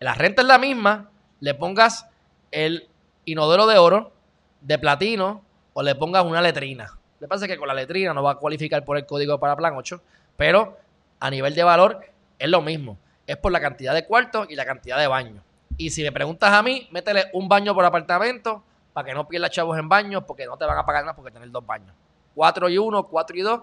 [0.00, 1.10] la renta es la misma,
[1.40, 2.06] le pongas
[2.50, 2.88] el
[3.24, 4.12] inodoro de oro,
[4.60, 5.42] de platino,
[5.72, 6.98] o le pongas una letrina.
[7.20, 9.74] Le pasa que con la letrina no va a cualificar por el código para plan
[9.76, 10.00] 8,
[10.36, 10.76] pero
[11.20, 12.00] a nivel de valor
[12.38, 12.98] es lo mismo.
[13.26, 15.42] Es por la cantidad de cuartos y la cantidad de baños.
[15.76, 19.50] Y si me preguntas a mí, métele un baño por apartamento para que no pierdas
[19.50, 21.94] chavos en baños porque no te van a pagar nada porque tener dos baños.
[22.34, 23.60] 4 y 1, 4 y 2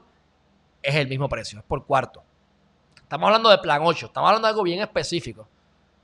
[0.84, 2.24] es el mismo precio, es por cuarto.
[2.98, 5.48] Estamos hablando de plan 8, estamos hablando de algo bien específico.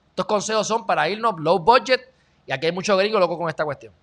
[0.10, 2.02] Estos consejos son para irnos low budget
[2.50, 3.94] y aquí hay mucho gringo loco con esta cuestión.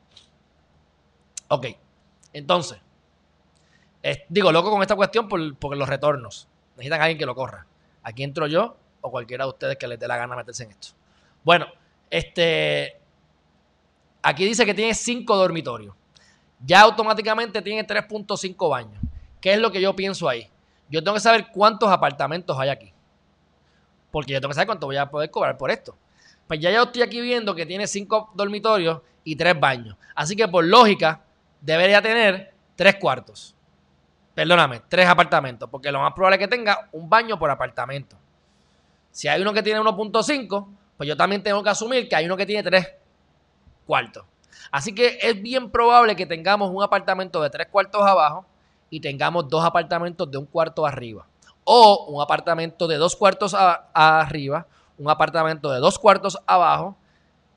[1.48, 1.66] Ok,
[2.32, 2.78] entonces,
[4.28, 6.46] digo loco con esta cuestión por, los retornos.
[6.76, 7.66] Necesitan a alguien que lo corra.
[8.04, 10.90] Aquí entro yo o cualquiera de ustedes que les dé la gana meterse en esto.
[11.42, 11.66] Bueno,
[12.08, 13.00] este.
[14.22, 15.96] Aquí dice que tiene 5 dormitorios.
[16.64, 19.02] Ya automáticamente tiene 3.5 baños.
[19.40, 20.48] ¿Qué es lo que yo pienso ahí?
[20.88, 22.92] Yo tengo que saber cuántos apartamentos hay aquí.
[24.12, 25.96] Porque yo tengo que saber cuánto voy a poder cobrar por esto.
[26.46, 29.96] Pues ya yo estoy aquí viendo que tiene 5 dormitorios y 3 baños.
[30.14, 31.22] Así que por lógica,
[31.60, 33.54] debería tener 3 cuartos.
[34.34, 35.68] Perdóname, 3 apartamentos.
[35.68, 38.16] Porque lo más probable es que tenga un baño por apartamento.
[39.10, 42.36] Si hay uno que tiene 1.5, pues yo también tengo que asumir que hay uno
[42.36, 42.86] que tiene 3
[43.86, 44.24] cuartos.
[44.70, 48.46] Así que es bien probable que tengamos un apartamento de 3 cuartos abajo
[48.90, 51.26] y tengamos dos apartamentos de un cuarto arriba.
[51.64, 54.66] O un apartamento de dos cuartos arriba,
[54.98, 56.96] un apartamento de dos cuartos abajo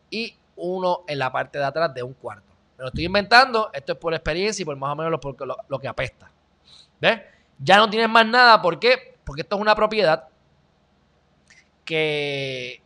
[0.10, 2.54] y uno en la parte de atrás de un cuarto.
[2.78, 5.80] Me lo estoy inventando, esto es por experiencia y por más o menos lo, lo
[5.80, 6.30] que apesta.
[7.00, 7.22] ¿Ves?
[7.58, 9.18] Ya no tienes más nada, ¿por qué?
[9.24, 10.28] Porque esto es una propiedad
[11.84, 12.82] que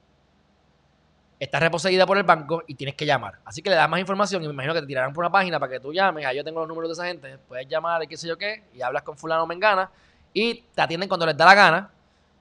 [1.44, 3.40] está reposeída por el banco y tienes que llamar.
[3.44, 5.60] Así que le das más información y me imagino que te tirarán por una página
[5.60, 6.26] para que tú llames.
[6.26, 7.38] Ahí yo tengo los números de esa gente.
[7.48, 9.92] Puedes llamar y qué sé yo qué y hablas con fulano mengana
[10.34, 11.92] y te atienden cuando les da la gana.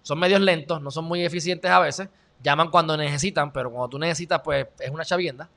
[0.03, 2.09] Son medios lentos, no son muy eficientes a veces.
[2.43, 5.49] Llaman cuando necesitan, pero cuando tú necesitas, pues es una chavienda.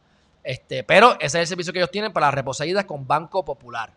[0.44, 3.92] Este, pero ese es el servicio que ellos tienen para las reposeídas con Banco Popular.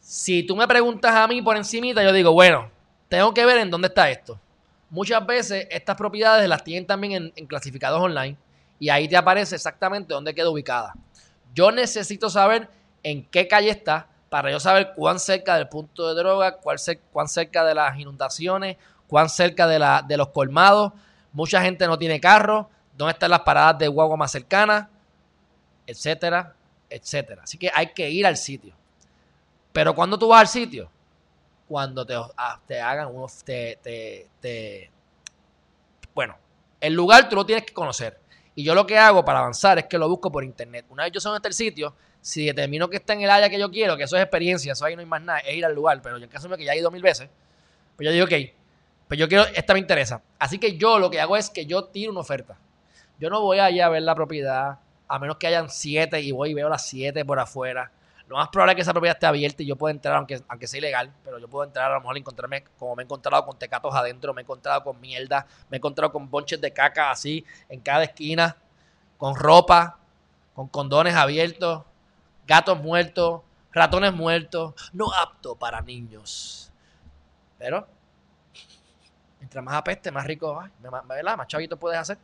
[0.00, 2.70] Si tú me preguntas a mí por encimita, yo digo, bueno,
[3.10, 4.40] tengo que ver en dónde está esto.
[4.88, 8.36] Muchas veces estas propiedades las tienen también en, clasificados online
[8.78, 10.94] y ahí te aparece exactamente dónde queda ubicada.
[11.54, 12.70] Yo necesito saber
[13.02, 17.64] en qué calle está para yo saber cuán cerca del punto de droga, cuán cerca
[17.64, 18.78] de las inundaciones,
[19.10, 20.92] cuán cerca de, la, de los colmados.
[21.32, 24.86] Mucha gente no tiene carro, dónde están las paradas de guagua más cercanas,
[25.84, 26.54] etcétera,
[26.88, 27.42] etcétera.
[27.42, 28.72] Así que hay que ir al sitio.
[29.72, 30.90] Pero cuando tú vas al sitio,
[31.68, 34.90] cuando te, ah, te hagan unos, te, te,
[36.14, 36.36] bueno,
[36.80, 38.18] el lugar tú lo tienes que conocer.
[38.54, 40.86] Y yo lo que hago para avanzar es que lo busco por internet.
[40.88, 43.48] Una vez yo sé dónde está el sitio, si determino que está en el área
[43.48, 45.64] que yo quiero, que eso es experiencia, eso ahí no hay más nada, es ir
[45.64, 46.00] al lugar.
[46.02, 47.28] Pero yo en caso mío que ya he ido mil veces,
[47.96, 48.59] pues yo digo, ok,
[49.10, 50.22] pues yo quiero, esta me interesa.
[50.38, 52.56] Así que yo lo que hago es que yo tiro una oferta.
[53.18, 56.52] Yo no voy allá a ver la propiedad, a menos que hayan siete y voy
[56.52, 57.90] y veo las siete por afuera
[58.30, 60.68] lo más probable es que esa propiedad esté abierta y yo pueda entrar, aunque, aunque
[60.68, 63.58] sea ilegal, pero yo puedo entrar a lo mejor encontrarme, como me he encontrado con
[63.58, 67.44] tecatos adentro, me he encontrado con mierda, me he encontrado con bonches de caca así
[67.68, 68.56] en cada esquina,
[69.18, 69.98] con ropa,
[70.54, 71.82] con condones abiertos,
[72.46, 73.42] gatos muertos,
[73.72, 76.70] ratones muertos, no apto para niños.
[77.58, 77.88] Pero,
[79.50, 80.62] mientras más apeste, más rico,
[81.08, 81.36] ¿verdad?
[81.36, 82.16] Más chavito puedes hacer.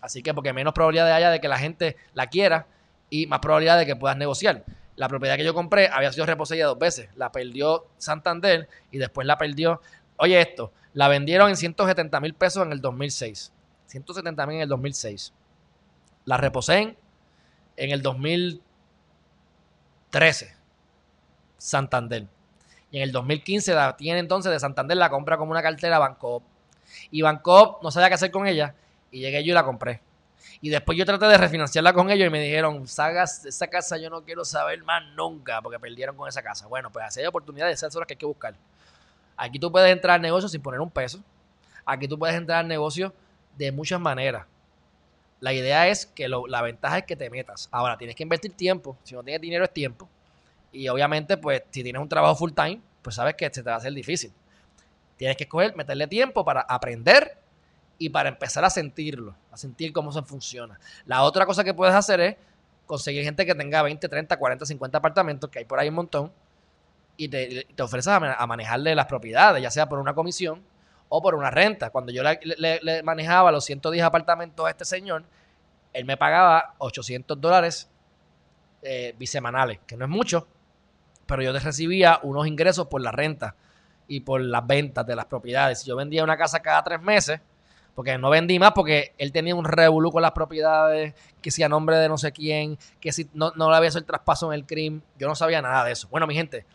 [0.00, 2.66] Así que, porque menos probabilidad haya de que la gente la quiera
[3.10, 4.64] y más probabilidad de que puedas negociar.
[4.96, 7.10] La propiedad que yo compré había sido reposeída dos veces.
[7.16, 9.82] La perdió Santander y después la perdió.
[10.16, 13.52] Oye, esto, la vendieron en 170 mil pesos en el 2006.
[13.84, 15.34] 170 mil en el 2006.
[16.24, 16.96] La reposeen
[17.76, 20.54] en el 2013.
[21.58, 22.26] Santander.
[22.90, 26.53] Y en el 2015 la tiene entonces de Santander, la compra como una cartera Bancop.
[27.10, 28.74] Y Bancop no sabía qué hacer con ella.
[29.10, 30.00] Y llegué yo y la compré.
[30.60, 34.10] Y después yo traté de refinanciarla con ellos y me dijeron, Sagas, esa casa yo
[34.10, 36.66] no quiero saber más nunca porque perdieron con esa casa.
[36.66, 38.54] Bueno, pues así hay oportunidades, esas son las que hay que buscar.
[39.36, 41.20] Aquí tú puedes entrar al negocio sin poner un peso.
[41.84, 43.12] Aquí tú puedes entrar al negocio
[43.56, 44.46] de muchas maneras.
[45.40, 47.68] La idea es que la ventaja es que te metas.
[47.70, 48.96] Ahora, tienes que invertir tiempo.
[49.02, 50.08] Si no tienes dinero es tiempo.
[50.72, 53.74] Y obviamente, pues, si tienes un trabajo full time, pues sabes que se te va
[53.74, 54.32] a hacer difícil.
[55.16, 57.38] Tienes que escoger, meterle tiempo para aprender
[57.98, 60.78] y para empezar a sentirlo, a sentir cómo se funciona.
[61.06, 62.36] La otra cosa que puedes hacer es
[62.86, 66.32] conseguir gente que tenga 20, 30, 40, 50 apartamentos, que hay por ahí un montón,
[67.16, 70.62] y te, ofreces a, manejarle las propiedades, ya sea por una comisión
[71.08, 71.90] o por una renta.
[71.90, 75.24] Cuando yo le, manejaba los 110 apartamentos a este señor,
[75.92, 77.88] él me pagaba 800 dólares
[78.82, 80.48] eh, bisemanales, que no es mucho,
[81.26, 83.54] pero yo recibía unos ingresos por la renta
[84.08, 85.80] y por las ventas de las propiedades.
[85.80, 87.40] Si yo vendía una casa cada tres meses,
[87.94, 91.68] porque no vendí más porque él tenía un revolú con las propiedades, que si a
[91.68, 94.60] nombre de no sé quién, que si no, no le había hecho el traspaso en
[94.60, 95.02] el crimen.
[95.18, 96.08] Yo no sabía nada de eso.
[96.08, 96.66] Bueno, mi gente,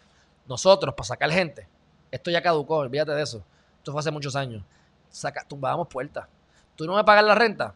[0.48, 1.68] nosotros para sacar gente,
[2.12, 3.44] esto ya caducó, olvídate de eso.
[3.78, 4.64] Esto fue hace muchos años.
[5.10, 6.28] Saca, tumbábamos puertas.
[6.76, 7.76] Tú no me pagas la renta.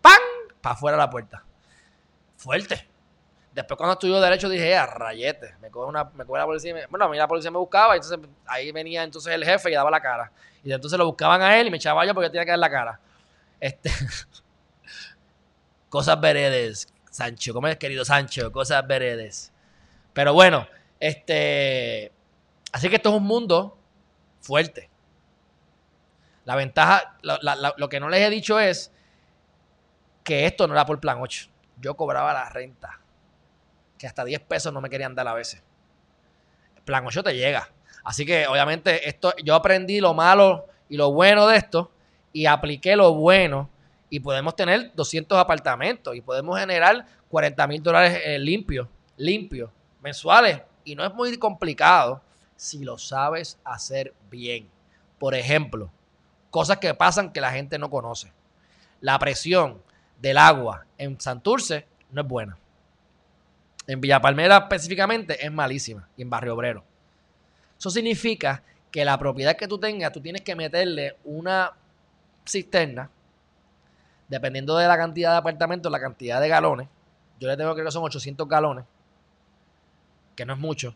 [0.00, 0.12] ¡Pam!
[0.60, 1.42] Para afuera la puerta.
[2.36, 2.86] Fuerte.
[3.52, 6.86] Después cuando estudió Derecho dije, a ah, rayete, me coge, una, me coge la policía.
[6.90, 9.74] bueno, a mí la policía me buscaba y entonces ahí venía entonces el jefe y
[9.74, 10.30] daba la cara.
[10.62, 12.70] Y entonces lo buscaban a él y me echaba yo porque tenía que dar la
[12.70, 13.00] cara.
[13.58, 13.90] Este,
[15.88, 18.52] cosas veredes, Sancho, ¿cómo es querido Sancho?
[18.52, 19.52] Cosas veredes.
[20.12, 20.68] Pero bueno,
[21.00, 22.12] este,
[22.72, 23.78] así que esto es un mundo
[24.40, 24.90] fuerte.
[26.44, 28.92] La ventaja, lo que no les he dicho es
[30.22, 31.48] que esto no era por plan 8.
[31.80, 33.00] Yo cobraba la renta
[33.98, 35.62] que hasta 10 pesos no me querían dar a veces.
[36.76, 37.68] El plan 8 te llega.
[38.04, 41.90] Así que obviamente esto, yo aprendí lo malo y lo bueno de esto
[42.32, 43.68] y apliqué lo bueno
[44.10, 49.70] y podemos tener 200 apartamentos y podemos generar 40 mil dólares eh, limpios, limpios,
[50.00, 50.62] mensuales.
[50.84, 52.22] Y no es muy complicado
[52.56, 54.68] si lo sabes hacer bien.
[55.18, 55.90] Por ejemplo,
[56.50, 58.32] cosas que pasan que la gente no conoce.
[59.00, 59.82] La presión
[60.20, 62.58] del agua en Santurce no es buena.
[63.88, 66.84] En Villa Palmera específicamente es malísima y en Barrio Obrero.
[67.78, 71.72] Eso significa que la propiedad que tú tengas, tú tienes que meterle una
[72.46, 73.08] cisterna,
[74.28, 76.86] dependiendo de la cantidad de apartamentos, la cantidad de galones.
[77.40, 78.84] Yo le tengo que son 800 galones,
[80.36, 80.94] que no es mucho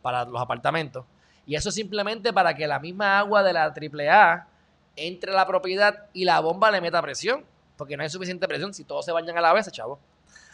[0.00, 1.04] para los apartamentos.
[1.44, 4.46] Y eso es simplemente para que la misma agua de la AAA
[4.94, 7.44] entre a la propiedad y la bomba le meta presión.
[7.76, 9.98] Porque no hay suficiente presión si todos se bañan a la vez, chavo.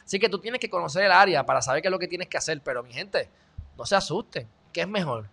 [0.04, 2.28] Así que tú tienes que conocer el área para saber qué es lo que tienes
[2.28, 2.60] que hacer.
[2.62, 3.30] Pero mi gente,
[3.76, 4.48] no se asusten.
[4.72, 5.28] ¿Qué es mejor?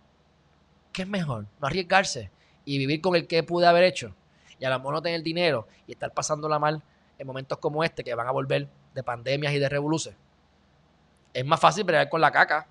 [0.92, 1.46] ¿Qué es mejor?
[1.60, 2.30] No arriesgarse
[2.64, 4.14] y vivir con el que pude haber hecho.
[4.58, 6.82] Y a lo mejor no tener dinero y estar pasándola mal
[7.18, 10.18] en momentos como este que van a volver de pandemias y de revoluciones.
[11.34, 12.66] Es más fácil pelear con la caca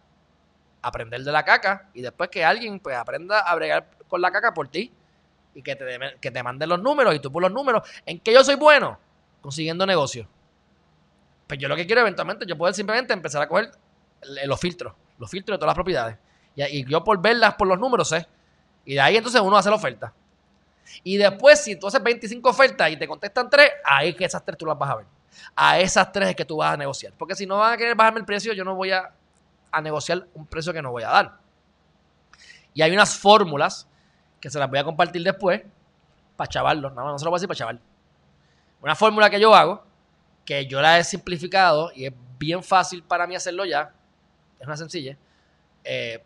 [0.82, 4.54] aprender de la caca y después que alguien pues aprenda a bregar con la caca
[4.54, 4.92] por ti
[5.54, 5.86] y que te,
[6.20, 7.88] que te manden los números y tú por los números.
[8.06, 8.98] ¿En qué yo soy bueno?
[9.42, 10.28] Consiguiendo negocios.
[11.52, 13.74] Pues yo lo que quiero eventualmente, yo puedo simplemente empezar a coger
[14.46, 16.18] los filtros, los filtros de todas las propiedades.
[16.56, 18.26] Y, yo por verlas por los números sé.
[18.86, 20.14] Y de ahí entonces uno hace la oferta.
[21.04, 24.58] Y después, si tú haces 25 ofertas y te contestan 3, ahí que esas 3
[24.58, 25.06] tú las vas a ver.
[25.54, 27.12] A esas 3 es que tú vas a negociar.
[27.18, 29.12] Porque si no van a querer bajarme el precio, yo no voy a,
[29.74, 31.38] a negociar un precio que no voy a dar.
[32.74, 33.90] Y hay unas fórmulas
[34.40, 35.64] que se las voy a compartir después
[36.38, 36.94] para chavarlos.
[36.94, 37.82] No, no se lo voy a decir para chaval.
[38.82, 39.91] Una fórmula que yo hago,
[40.52, 43.94] que yo la he simplificado y es bien fácil para mí hacerlo ya.
[44.60, 45.18] Es una sencilla.
[45.84, 46.22] Eh,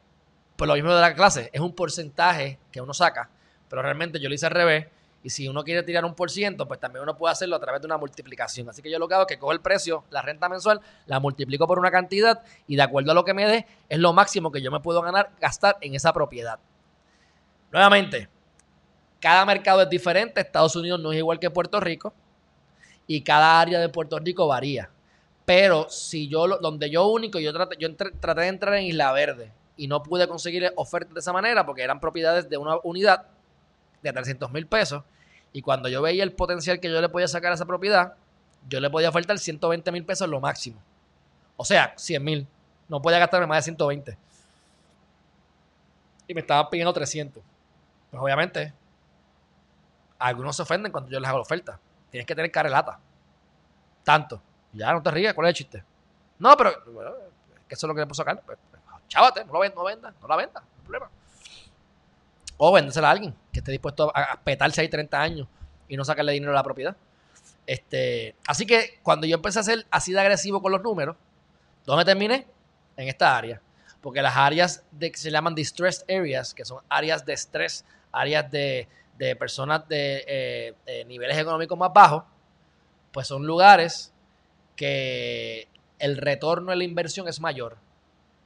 [0.55, 3.29] pues lo mismo de la clase, es un porcentaje que uno saca
[3.67, 4.87] pero realmente yo lo hice al revés.
[5.23, 7.81] Y si uno quiere tirar un por ciento, pues también uno puede hacerlo a través
[7.81, 8.69] de una multiplicación.
[8.69, 11.19] Así que yo lo que hago es que cojo el precio, la renta mensual, la
[11.19, 14.51] multiplico por una cantidad y de acuerdo a lo que me dé, es lo máximo
[14.51, 16.59] que yo me puedo ganar, gastar en esa propiedad.
[17.71, 18.29] Nuevamente,
[19.19, 20.41] cada mercado es diferente.
[20.41, 22.13] Estados Unidos no es igual que Puerto Rico
[23.07, 24.89] y cada área de Puerto Rico varía.
[25.45, 29.51] Pero si yo, donde yo único, yo traté, yo traté de entrar en Isla Verde
[29.77, 33.25] y no pude conseguir ofertas de esa manera porque eran propiedades de una unidad
[34.01, 35.03] de 300 mil pesos.
[35.53, 38.15] Y cuando yo veía el potencial que yo le podía sacar a esa propiedad,
[38.67, 40.81] yo le podía faltar 120 mil pesos lo máximo.
[41.57, 42.47] O sea, 100 mil.
[42.89, 44.17] No podía gastarme más de 120.
[46.27, 47.43] Y me estaba pidiendo 300.
[48.11, 48.73] Pues obviamente,
[50.17, 51.79] algunos se ofenden cuando yo les hago la oferta.
[52.15, 52.97] Tienes que tener carelata.
[54.05, 54.41] Tanto.
[54.71, 55.83] Ya, no te rías, ¿cuál es el chiste?
[56.39, 56.71] No, pero
[57.67, 58.41] que eso es lo que le puedo sacar.
[58.45, 61.09] Pues, pues, chávate, no, lo venda, no venda, no la venda, no hay problema.
[62.55, 65.47] O vendérsela a alguien que esté dispuesto a, petarse ahí 30 años
[65.89, 66.95] y no sacarle dinero a la propiedad.
[67.67, 71.17] Este, así que cuando yo empecé a ser así de agresivo con los números,
[71.85, 72.47] ¿dónde terminé?
[72.95, 73.61] En esta área.
[73.99, 78.49] Porque las áreas de, que se llaman distressed areas, que son áreas de estrés, áreas
[78.49, 78.87] de,
[79.35, 82.23] personas de, eh, de niveles económicos más bajos,
[83.11, 84.13] pues son lugares
[84.75, 85.67] que
[85.99, 87.77] el retorno de la inversión es mayor.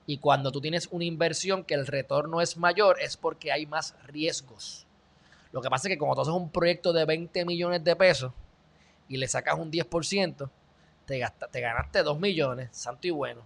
[0.06, 3.96] Y cuando tú tienes una inversión que el retorno es mayor, es porque hay más
[4.08, 4.88] riesgos.
[5.52, 8.32] Lo que pasa es que cuando tú haces un proyecto de 20 millones de pesos
[9.08, 10.50] y le sacas un 10%,
[11.06, 13.42] te, te ganaste 2 millones, santo y bueno.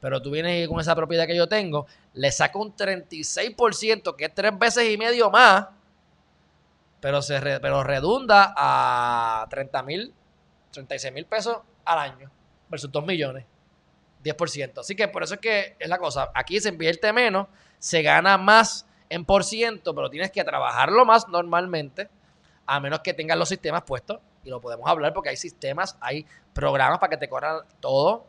[0.00, 4.34] Pero tú vienes con esa propiedad que yo tengo, le saco un 36%, que es
[4.34, 5.68] tres veces y medio más,
[7.04, 10.14] pero, se pero redunda a 30 mil,
[10.72, 12.30] 36 mil pesos al año
[12.70, 13.44] versus 2 millones.
[14.24, 14.78] 10%.
[14.78, 16.30] Así que por eso es que es la cosa.
[16.34, 17.48] Aquí se invierte menos,
[17.78, 22.08] se gana más en por ciento, pero tienes que trabajarlo más normalmente,
[22.64, 24.20] a menos que tengas los sistemas puestos.
[24.42, 26.24] Y lo podemos hablar porque hay sistemas, hay
[26.54, 28.24] programas para que te corran todo,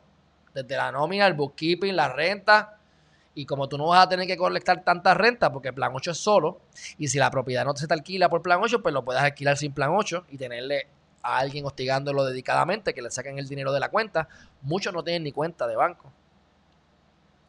[0.54, 2.75] desde la nómina, el bookkeeping, la renta.
[3.36, 6.18] Y como tú no vas a tener que colectar tanta renta, porque plan 8 es
[6.18, 6.62] solo,
[6.98, 9.58] y si la propiedad no se te alquila por plan 8, pues lo puedes alquilar
[9.58, 10.88] sin plan 8 y tenerle
[11.22, 14.30] a alguien hostigándolo dedicadamente, que le saquen el dinero de la cuenta.
[14.62, 16.12] Muchos no tienen ni cuenta de banco.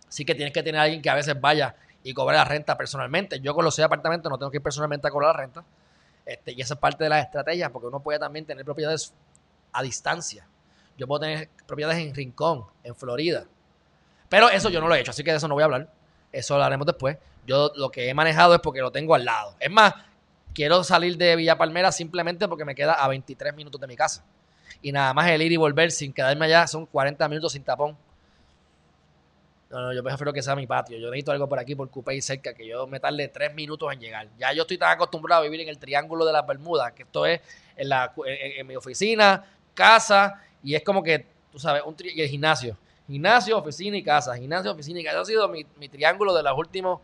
[0.09, 2.77] Así que tienes que tener a alguien que a veces vaya y cobre la renta
[2.77, 3.41] personalmente.
[3.41, 5.65] Yo con los seis apartamentos no tengo que ir personalmente a cobrar la renta.
[6.25, 9.13] Este, y esa es parte de las estrategias, porque uno puede también tener propiedades
[9.73, 10.47] a distancia.
[10.97, 13.45] Yo puedo tener propiedades en Rincón, en Florida.
[14.29, 15.89] Pero eso yo no lo he hecho, así que de eso no voy a hablar.
[16.33, 17.17] Eso lo haremos después.
[17.47, 19.55] Yo lo que he manejado es porque lo tengo al lado.
[19.61, 19.95] Es más,
[20.53, 24.25] quiero salir de Villa Palmera simplemente porque me queda a 23 minutos de mi casa.
[24.83, 27.97] Y nada más el ir y volver sin quedarme allá son 40 minutos sin tapón.
[29.71, 30.97] No, no, yo prefiero que sea mi patio.
[30.99, 34.01] Yo necesito algo por aquí, por y cerca, que yo me tarde 3 minutos en
[34.01, 34.29] llegar.
[34.39, 37.27] Ya yo estoy tan acostumbrado a vivir en el triángulo de las Bermudas, que esto
[37.27, 37.41] es
[37.77, 42.29] en, la, en, mi oficina, casa, y es como que, tú sabes, un y el
[42.29, 42.77] gimnasio.
[43.07, 44.37] Gimnasio, oficina y casa.
[44.37, 45.17] Gimnasio, oficina y casa.
[45.17, 47.01] Eso ha sido mi, triángulo de los últimos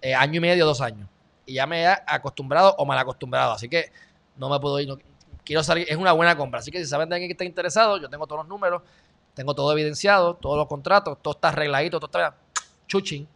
[0.00, 1.08] eh, año y medio, dos años
[1.50, 3.52] y ya me he acostumbrado o mal acostumbrado.
[3.52, 3.90] Así que
[4.36, 4.88] no me puedo ir.
[5.44, 5.86] quiero salir.
[5.88, 6.60] Es una buena compra.
[6.60, 8.82] Así que si saben de alguien que está interesado, yo tengo todos los números,
[9.34, 12.36] tengo todo evidenciado, todos los contratos, todo está arregladito, todo está
[12.86, 13.26] chuching.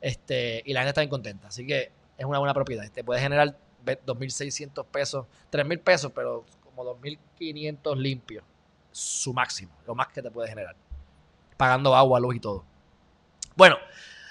[0.00, 1.48] Este, y la gente está bien contenta.
[1.48, 2.90] Así que es una buena propiedad.
[2.90, 3.54] Te puede generar
[3.84, 8.44] 2.600 pesos, 3.000 pesos, pero como 2.500 limpios.
[8.92, 10.74] Su máximo, lo más que te puede generar.
[11.60, 12.64] Pagando agua, luz y todo.
[13.54, 13.76] Bueno,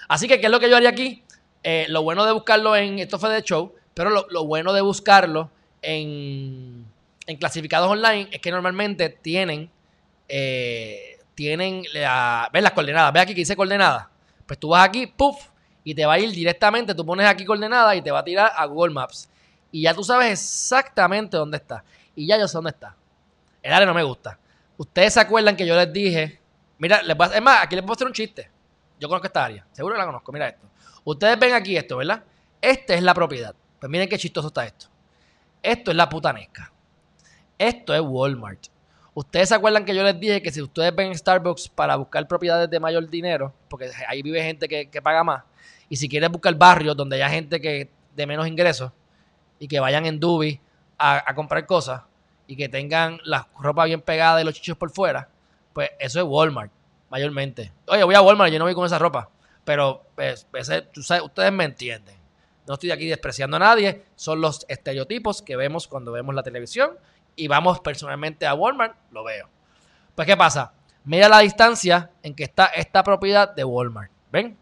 [0.08, 1.22] así que, ¿qué es lo que yo haría aquí?
[1.62, 5.48] Eh, lo bueno de buscarlo en, esto fue de show, pero lo, bueno de buscarlo
[5.80, 6.84] en,
[7.28, 9.70] en, clasificados online es que normalmente tienen,
[10.26, 11.82] eh, tienen
[12.52, 13.12] ¿ves las coordenadas?
[13.12, 14.08] ¿Ves aquí que dice coordenadas?
[14.44, 15.36] Pues tú vas aquí, puff,
[15.84, 18.52] y te va a ir directamente, tú pones aquí coordenadas y te va a tirar
[18.56, 19.30] a Google Maps.
[19.70, 21.84] Y ya tú sabes exactamente dónde está.
[22.16, 22.96] Y ya yo sé dónde está.
[23.62, 24.36] El área no me gusta.
[24.76, 26.39] Ustedes se acuerdan que yo les dije,
[26.80, 28.50] mira, les voy a, es más, aquí les a hacer un chiste.
[28.98, 30.66] yo conozco esta área, seguro que la conozco, mira esto.
[31.04, 32.24] Ustedes ven aquí esto, ¿verdad?
[32.60, 33.54] Esta es la propiedad.
[33.78, 34.86] Pues miren qué chistoso está esto.
[35.62, 36.72] Esto es la putanesca.
[37.56, 38.66] Esto es Walmart.
[39.12, 42.70] Ustedes se acuerdan que yo les dije que si ustedes ven Starbucks para buscar propiedades
[42.70, 45.42] de mayor dinero, porque ahí vive gente que, paga más,
[45.88, 48.92] y si quieres buscar barrios donde haya gente que de menos ingresos
[49.58, 50.60] y que vayan en Dubi
[50.96, 52.02] a, comprar cosas
[52.46, 55.28] y que tengan la ropa bien pegada y los chichos por fuera,
[55.72, 56.72] pues eso es Walmart,
[57.10, 57.72] mayormente.
[57.86, 59.30] Oye, voy a Walmart, yo no voy con esa ropa,
[59.64, 60.46] pero pues,
[61.22, 62.16] ustedes me entienden.
[62.66, 66.96] No estoy aquí despreciando a nadie, son los estereotipos que vemos cuando vemos la televisión
[67.34, 69.48] y vamos personalmente a Walmart, lo veo.
[70.14, 70.72] Pues, ¿qué pasa?
[71.04, 74.10] Mira la distancia en que está esta propiedad de Walmart.
[74.30, 74.56] ¿Ven?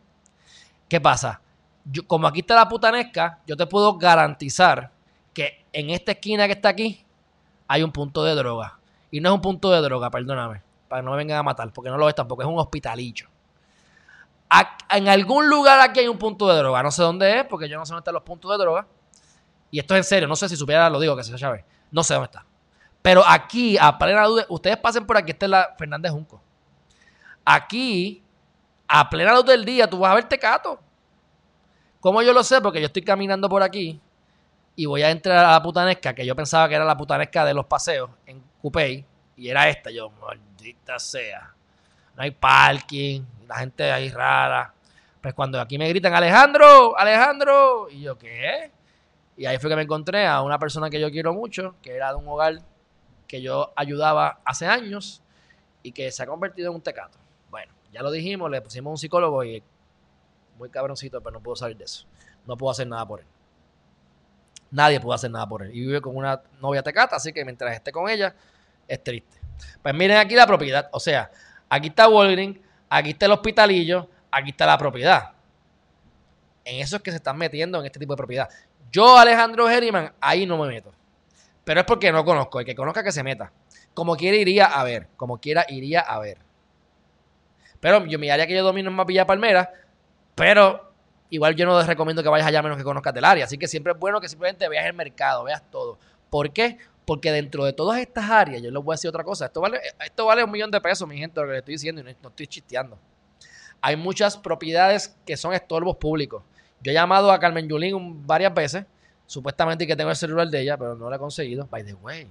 [0.89, 1.43] ¿Qué pasa?
[1.85, 4.93] Yo, como aquí está la putanesca, yo te puedo garantizar
[5.35, 7.05] que en esta esquina que está aquí
[7.67, 8.79] hay un punto de droga.
[9.11, 11.73] Y no es un punto de droga, perdóname, para que no me vengan a matar,
[11.73, 13.29] porque no lo es tampoco, es un hospitalillo.
[14.91, 17.79] En algún lugar aquí hay un punto de droga, no sé dónde es, porque yo
[17.79, 18.87] no sé dónde están los puntos de droga.
[19.71, 21.65] Y esto es en serio, no sé si supiera, lo digo, que se sabe.
[21.91, 22.47] No sé dónde está.
[23.03, 26.41] Pero aquí, a plena luz, ustedes pasen por aquí, esta es la Fernández Junco.
[27.45, 28.25] Aquí,
[28.87, 30.81] a plena luz del día, tú vas a ver Tecato.
[32.01, 32.61] ¿Cómo yo lo sé?
[32.63, 34.01] Porque yo estoy caminando por aquí
[34.75, 37.53] y voy a entrar a la putanesca, que yo pensaba que era la putanesca de
[37.53, 39.05] los paseos en Cupey,
[39.37, 39.91] y era esta.
[39.91, 40.13] Yo,
[40.59, 41.55] maldita sea.
[42.17, 44.75] No hay parking, la gente ahí rara.
[45.23, 48.73] Pues cuando aquí me gritan, Alejandro, Alejandro, y yo, ¿qué?
[49.37, 52.11] Y ahí fue que me encontré a una persona que yo quiero mucho, que era
[52.11, 52.61] de un hogar
[53.29, 55.23] que yo ayudaba hace años
[55.83, 57.19] y que se ha convertido en un tecato.
[57.51, 59.63] Bueno, ya lo dijimos, le pusimos un psicólogo y
[60.59, 62.05] muy cabroncito, pero no puedo salir de eso.
[62.47, 63.27] No puedo hacer nada por él.
[64.73, 65.71] Nadie puede hacer nada por él.
[65.73, 68.35] Y vive con una novia tecata, así que mientras esté con ella,
[68.89, 69.38] es triste.
[69.83, 70.89] Pues miren aquí la propiedad.
[70.93, 71.31] O sea,
[71.69, 75.33] aquí está Walgreens, aquí está el hospitalillo, aquí está la propiedad.
[76.65, 78.49] En eso es que se están metiendo en este tipo de propiedad.
[78.91, 80.93] Yo, Alejandro Herriman, ahí no me meto.
[81.65, 82.61] Pero es porque no conozco.
[82.61, 83.53] El que conozca que se meta.
[83.95, 85.09] Como quiera iría a ver.
[85.17, 86.39] Como quiera iría a ver.
[87.81, 89.71] Pero yo mi área que yo domino es más Villa Palmera.
[90.35, 90.93] Pero
[91.31, 93.45] igual yo no les recomiendo que vayas allá menos que conozcas el área.
[93.45, 95.99] Así que siempre es bueno que simplemente veas el mercado, veas todo.
[96.31, 96.79] ¿Por qué?
[97.09, 99.47] Porque dentro de todas estas áreas, yo les voy a decir otra cosa.
[99.47, 102.01] Esto vale, esto vale un millón de pesos, mi gente, lo que les estoy diciendo
[102.01, 102.99] y no, no estoy chisteando.
[103.81, 106.45] Hay muchas propiedades que son estorbos públicos.
[106.83, 108.85] Yo he llamado a Carmen Yulín varias veces
[109.29, 111.69] Supuestamente que tengo el celular de ella, pero no lo he conseguido.
[111.71, 112.27] By the way,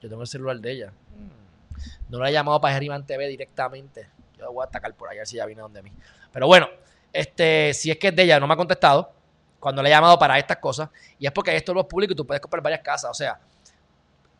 [0.00, 0.88] yo tengo el celular de ella.
[0.88, 2.10] Mm.
[2.10, 4.08] No la he llamado para Geriman TV directamente.
[4.38, 5.92] Yo voy a atacar por allá si ya viene donde mí.
[6.32, 6.66] Pero bueno,
[7.12, 9.12] este, si es que es de ella, no me ha contestado
[9.60, 10.88] cuando le he llamado para estas cosas.
[11.18, 13.10] Y es porque esto es lo público y tú puedes comprar varias casas.
[13.10, 13.38] O sea,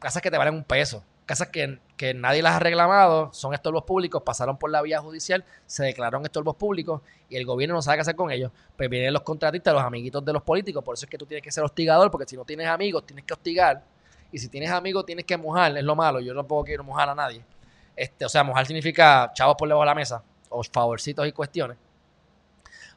[0.05, 1.79] casas que te valen un peso casas que,
[2.15, 6.57] nadie las ha reclamado, son estorbos públicos, pasaron por la vía judicial, se declararon estorbos
[6.57, 7.01] públicos
[7.31, 8.53] y el gobierno no sabe qué hacer con ellos.
[8.77, 11.43] Pues vienen los contratistas, los amiguitos de los políticos, por eso es que tú tienes
[11.43, 13.83] que ser hostigador, porque si no tienes amigos, tienes que hostigar.
[14.31, 16.21] Y si tienes amigos, tienes que mojar, es lo malo.
[16.21, 17.43] Yo no puedo quiero mojar a nadie.
[17.97, 21.79] Este, o sea, mojar significa chavos por debajo de la mesa, o favorcitos y cuestiones.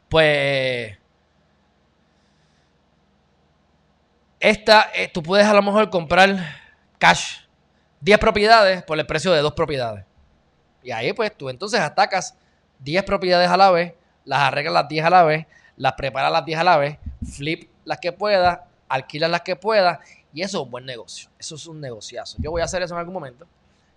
[0.09, 0.97] Pues.
[4.39, 6.66] Esta, eh, tú puedes a lo mejor comprar
[6.97, 7.39] cash
[8.01, 10.05] 10 propiedades por el precio de dos propiedades.
[10.83, 12.35] Y ahí pues tú entonces atacas
[12.79, 13.93] 10 propiedades a la vez,
[14.25, 16.97] las arreglas las 10 a la vez, las preparas las 10 a la vez,
[17.33, 19.99] flip las que puedas, alquilas las que puedas
[20.33, 21.29] y eso es un buen negocio.
[21.39, 22.37] Eso es un negociazo.
[22.39, 23.47] Yo voy a hacer eso en algún momento.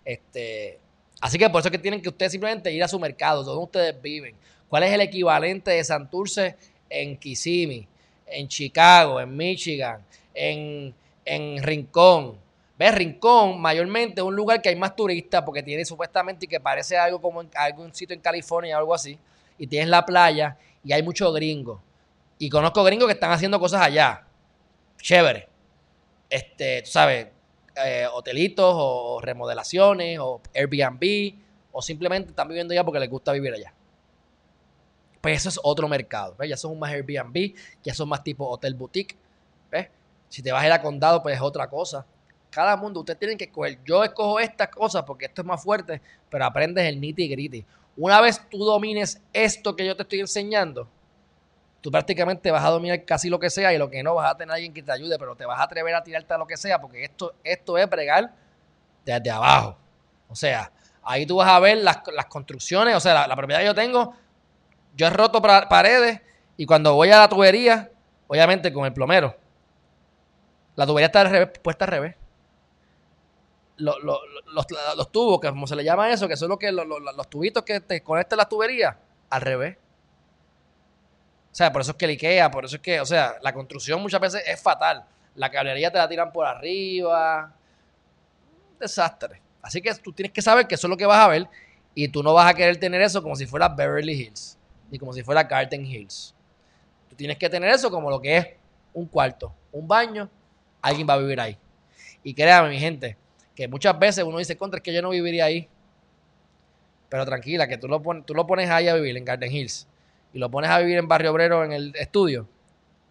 [0.04, 0.78] Este,
[1.20, 3.62] así que por eso es que tienen que ustedes simplemente ir a su mercado, donde
[3.62, 4.34] ustedes viven.
[4.68, 6.56] ¿Cuál es el equivalente de Santurce
[6.88, 7.86] en Kissimmee,
[8.26, 10.94] en Chicago, en Michigan, en,
[11.24, 12.38] en Rincón?
[12.80, 12.94] ¿Ves?
[12.94, 17.20] Rincón, mayormente, un lugar que hay más turistas porque tiene supuestamente y que parece algo
[17.20, 19.18] como en algún sitio en California o algo así.
[19.58, 21.78] Y tienes la playa y hay muchos gringos.
[22.38, 24.24] Y conozco gringos que están haciendo cosas allá.
[24.96, 25.46] Chévere.
[26.30, 27.26] Este, tú sabes,
[27.84, 31.34] eh, hotelitos o remodelaciones o Airbnb
[31.72, 33.74] o simplemente están viviendo allá porque les gusta vivir allá.
[35.20, 36.34] Pues eso es otro mercado.
[36.38, 36.48] ¿ves?
[36.48, 39.18] Ya son más Airbnb, ya son más tipo hotel boutique.
[39.70, 39.88] ¿ves?
[40.30, 42.06] Si te vas a ir a condado, pues es otra cosa.
[42.50, 43.78] Cada mundo, ustedes tienen que escoger.
[43.84, 47.64] Yo escojo estas cosas porque esto es más fuerte, pero aprendes el nitty gritty.
[47.96, 50.88] Una vez tú domines esto que yo te estoy enseñando,
[51.80, 54.36] tú prácticamente vas a dominar casi lo que sea y lo que no vas a
[54.36, 56.56] tener alguien que te ayude, pero te vas a atrever a tirarte a lo que
[56.56, 58.32] sea porque esto, esto es bregar
[59.04, 59.76] desde abajo.
[60.28, 60.72] O sea,
[61.02, 61.98] ahí tú vas a ver las,
[62.28, 64.14] construcciones, o sea, la, propiedad que yo tengo,
[64.96, 66.20] yo he roto paredes
[66.56, 67.90] y cuando voy a la tubería,
[68.26, 69.36] obviamente con el plomero,
[70.74, 72.19] la tubería está al revés, puesta al revés
[73.80, 77.80] los, tubos, que como se le llama eso, que son los, que, los, tubitos que
[77.80, 78.96] te conectan las tuberías,
[79.28, 79.76] al revés.
[81.52, 83.52] O sea, por eso es que el IKEA, por eso es que, o sea, la
[83.52, 85.04] construcción muchas veces es fatal.
[85.34, 87.52] La cablería te la tiran por arriba.
[88.78, 89.42] desastre.
[89.62, 91.48] Así que tú tienes que saber que eso es lo que vas a ver
[91.94, 94.56] y tú no vas a querer tener eso como si fuera Beverly Hills
[94.90, 96.34] ni como si fuera Garden Hills.
[97.08, 98.46] Tú tienes que tener eso como lo que es
[98.92, 100.28] un cuarto, un baño,
[100.82, 101.56] alguien va a vivir ahí.
[102.22, 103.16] Y créame, mi gente,
[103.60, 105.68] que muchas veces uno dice, contra, es que yo no viviría ahí.
[107.10, 109.86] Pero tranquila, que tú lo, pones, tú lo pones ahí a vivir en Garden Hills
[110.32, 112.48] y lo pones a vivir en Barrio Obrero en el estudio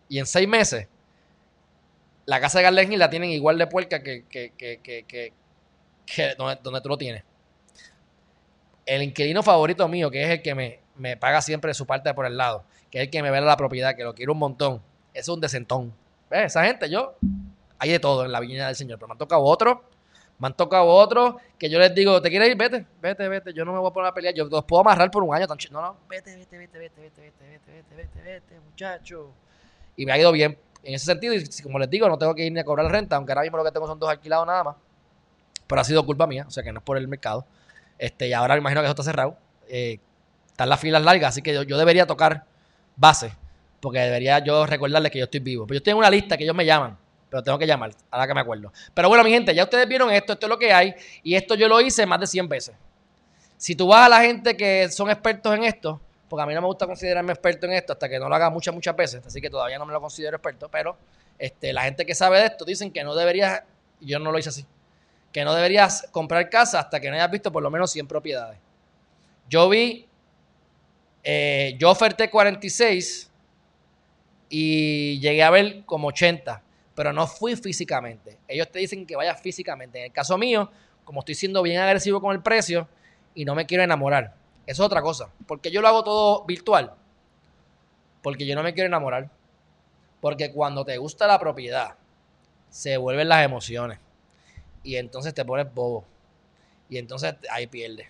[0.08, 0.88] y en seis meses
[2.26, 5.34] la casa de Garden Hills la tienen igual de puerca que, que, que,
[6.08, 7.24] que, donde, donde, tú lo tienes.
[8.88, 12.26] El inquilino favorito mío, que es el que me, me paga siempre su parte por
[12.26, 14.82] el lado, que es el que me ve la propiedad, que lo quiero un montón,
[15.14, 15.94] es un decentón.
[16.28, 16.46] ¿Ves?
[16.46, 17.14] Esa gente, yo,
[17.78, 19.78] hay de todo en la viña del Señor, pero me han tocado otros
[20.40, 22.56] me han tocado otros que yo les digo, ¿te quieres ir?
[22.56, 23.54] Vete, vete, vete.
[23.54, 24.34] Yo no me voy a poner a pelear.
[24.34, 25.46] Yo los puedo amarrar por un año.
[25.46, 29.32] Tan no, no, vete, vete, vete, vete, vete, vete, vete, vete, vete, vete, muchacho.
[29.98, 31.34] Y me ha ido bien en ese sentido.
[31.34, 33.58] Y como les digo, no tengo que ir ni a cobrar renta, aunque ahora mismo
[33.58, 34.76] lo que tengo son dos alquilados nada más.
[35.68, 37.46] Pero ha sido culpa mía, o sea que no es por el mercado.
[37.98, 39.38] Este, y ahora me imagino que eso está cerrado.
[39.68, 40.00] Eh,
[40.48, 42.46] están las filas largas, así que yo, yo debería tocar
[42.96, 43.34] base.
[43.82, 45.68] Porque debería yo recordarles que yo estoy vivo.
[45.68, 46.98] Pero yo en una lista que ellos me llaman
[47.30, 48.74] pero tengo que llamar, ahora que me acuerdo.
[48.94, 51.56] Pero bueno, mi gente, ya ustedes vieron esto, esto es lo que hay, y esto
[51.56, 52.76] yo lo hice más de 100 veces.
[53.58, 56.62] Si tú vas a la gente que son expertos en esto, porque a mí no
[56.62, 59.42] me gusta considerarme experto en esto hasta que no lo haga muchas, muchas veces, así
[59.42, 60.98] que todavía no me lo considero experto, pero
[61.38, 63.64] este, la gente que sabe de esto dicen que no deberías,
[64.00, 64.66] yo no lo hice así,
[65.32, 68.58] que no deberías comprar casa hasta que no hayas visto por lo menos 100 propiedades.
[69.48, 70.08] Yo vi,
[71.24, 73.30] eh, yo oferté 46
[74.50, 76.64] y llegué a ver como 80
[77.00, 78.40] pero no fui físicamente.
[78.46, 80.00] Ellos te dicen que vayas físicamente.
[80.00, 80.70] En el caso mío,
[81.06, 82.90] como estoy siendo bien agresivo con el precio
[83.34, 84.36] y no me quiero enamorar,
[84.66, 85.30] eso es otra cosa.
[85.48, 86.94] Porque yo lo hago todo virtual.
[88.22, 89.30] Porque yo no me quiero enamorar.
[90.20, 91.96] Porque cuando te gusta la propiedad,
[92.70, 93.98] se vuelven las emociones.
[94.84, 96.04] Y entonces te pones bobo.
[96.90, 98.10] Y entonces ahí pierdes.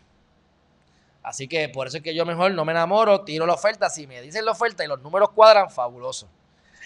[1.22, 3.88] Así que por eso es que yo mejor no me enamoro, tiro la oferta.
[3.88, 6.28] Si me dicen la oferta y los números cuadran, fabuloso.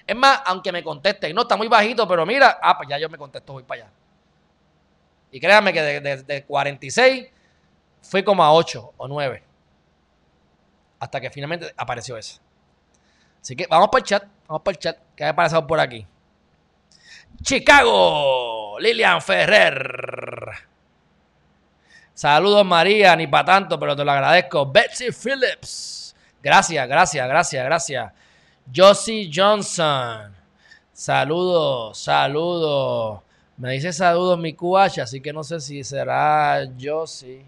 [0.05, 3.09] Es más, aunque me contesten, no, está muy bajito, pero mira, ah, pues ya yo
[3.09, 3.91] me contesto, voy para allá.
[5.31, 7.27] Y créanme que de, 46
[8.01, 9.43] fui como a 8 o 9.
[10.99, 12.39] Hasta que finalmente apareció ese.
[13.41, 16.05] Así que vamos para el chat, vamos para el chat, que ha pasado por aquí.
[17.41, 20.51] Chicago, Lilian Ferrer.
[22.13, 24.71] Saludos María, ni para tanto, pero te lo agradezco.
[24.71, 26.15] Betsy Phillips.
[26.41, 28.13] Gracias, gracias, gracias, gracias.
[28.73, 30.35] Josie Johnson.
[30.91, 33.21] Saludos, saludos.
[33.57, 37.45] Me dice saludos mi QH, así que no sé si será Josie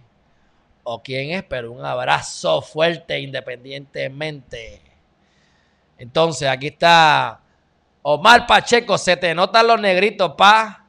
[0.83, 4.81] o quién es, pero un abrazo fuerte independientemente.
[5.97, 7.39] Entonces, aquí está
[8.01, 8.97] Omar Pacheco.
[8.97, 10.85] Se te notan los negritos, pa.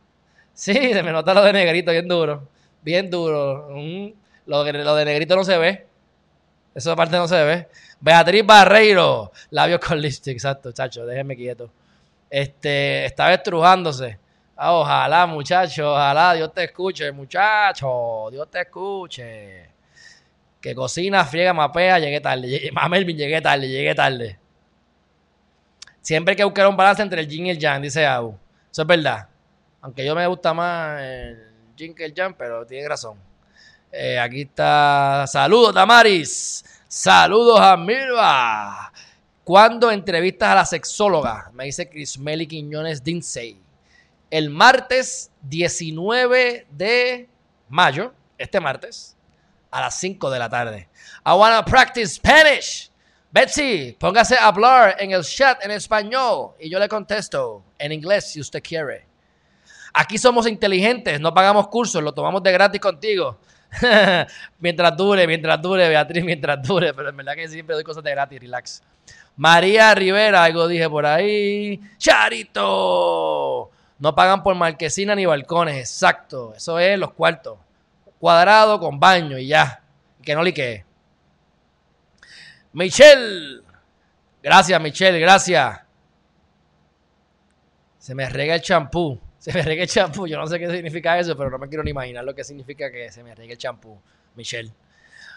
[0.52, 2.48] Sí, se me nota lo de negrito, bien duro.
[2.82, 3.68] Bien duro.
[3.70, 4.08] Mm,
[4.46, 5.86] lo, de, lo de negrito no se ve.
[6.76, 7.68] Eso aparte no se ve.
[8.00, 11.70] Beatriz Barreiro, labios con lipstick, exacto, chacho, déjenme quieto.
[12.28, 14.18] Este, estaba estrujándose.
[14.54, 19.70] Ah, ojalá, muchacho, ojalá Dios te escuche, muchacho, Dios te escuche.
[20.60, 22.70] Que cocina, friega, mapea, llegué tarde.
[22.90, 24.38] Melvin, llegué tarde, llegué tarde.
[26.02, 28.36] Siempre hay que buscar un balance entre el yin y el yang, dice Abu.
[28.70, 29.28] Eso es verdad.
[29.80, 31.38] Aunque yo me gusta más el
[31.74, 33.18] yin que el yang, pero tiene razón.
[33.90, 35.24] Eh, aquí está.
[35.26, 36.65] Saludos, Damaris.
[36.98, 38.90] Saludos a Mirva.
[39.44, 41.50] ¿Cuándo entrevistas a la sexóloga?
[41.52, 43.60] Me dice Crismeli Quiñones Dinsey.
[44.30, 47.28] El martes 19 de
[47.68, 49.14] mayo, este martes,
[49.70, 50.88] a las 5 de la tarde.
[51.26, 52.90] I wanna practice Spanish.
[53.30, 58.32] Betsy, póngase a hablar en el chat en español y yo le contesto en inglés
[58.32, 59.04] si usted quiere.
[59.92, 63.38] Aquí somos inteligentes, no pagamos cursos, lo tomamos de gratis contigo.
[64.58, 66.94] mientras dure, mientras dure, Beatriz, mientras dure.
[66.94, 68.82] Pero en verdad que siempre doy cosas de gratis, relax.
[69.36, 71.80] María Rivera, algo dije por ahí.
[71.98, 73.70] Charito.
[73.98, 76.54] No pagan por marquesina ni balcones, exacto.
[76.56, 77.58] Eso es los cuartos.
[78.18, 79.82] Cuadrado con baño y ya.
[80.22, 80.84] Que no liquee.
[82.72, 83.62] Michelle.
[84.42, 85.80] Gracias, Michelle, gracias.
[87.98, 90.26] Se me rega el champú se me regue el champú.
[90.26, 92.90] Yo no sé qué significa eso, pero no me quiero ni imaginar lo que significa
[92.90, 93.96] que se me regue el champú,
[94.34, 94.72] Michelle.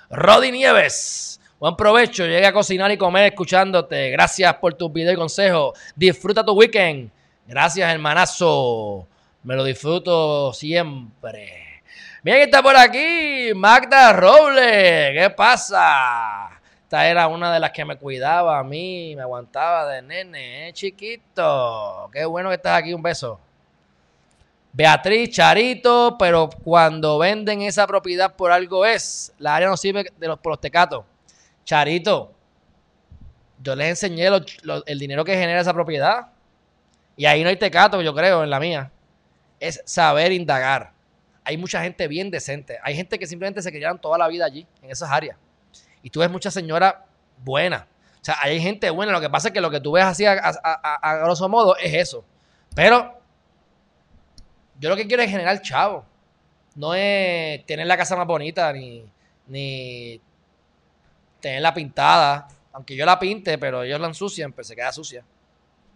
[0.09, 1.39] Rodi Nieves.
[1.59, 4.09] Buen provecho, llegué a cocinar y comer escuchándote.
[4.09, 5.77] Gracias por tus videos y consejos.
[5.95, 7.11] Disfruta tu weekend.
[7.45, 9.07] Gracias, hermanazo.
[9.43, 11.83] Me lo disfruto siempre.
[12.23, 15.11] Que está por aquí, Magda Robles.
[15.13, 16.49] ¿Qué pasa?
[16.81, 20.73] Esta era una de las que me cuidaba a mí, me aguantaba de nene, eh,
[20.73, 22.09] chiquito.
[22.11, 23.39] Qué bueno que estás aquí, un beso.
[24.71, 30.27] Beatriz, Charito, pero cuando venden esa propiedad por algo es, la área no sirve de
[30.27, 31.05] los, por los tecatos.
[31.65, 32.33] Charito,
[33.61, 36.27] yo les enseñé el dinero que genera esa propiedad.
[37.17, 38.91] Y ahí no hay tecato, yo creo, en la mía.
[39.59, 40.93] Es saber indagar.
[41.43, 42.79] Hay mucha gente bien decente.
[42.83, 45.35] Hay gente que simplemente se criaron toda la vida allí, en esas áreas.
[46.01, 47.05] Y tú ves mucha señora
[47.43, 47.87] buena.
[48.21, 49.11] O sea, hay gente buena.
[49.11, 52.23] Lo que pasa es que lo que tú ves así a, grosso modo es eso.
[52.73, 53.18] Pero
[54.79, 56.05] yo lo que quiero es generar chavo.
[56.75, 59.03] No es tener la casa más bonita ni,
[59.47, 60.21] ni
[61.41, 62.47] tenerla pintada.
[62.71, 65.23] Aunque yo la pinte, pero ellos la ensucian, pues se queda sucia.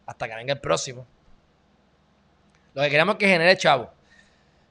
[0.05, 1.05] Hasta que venga el próximo.
[2.73, 3.89] Lo que queremos es que genere chavo.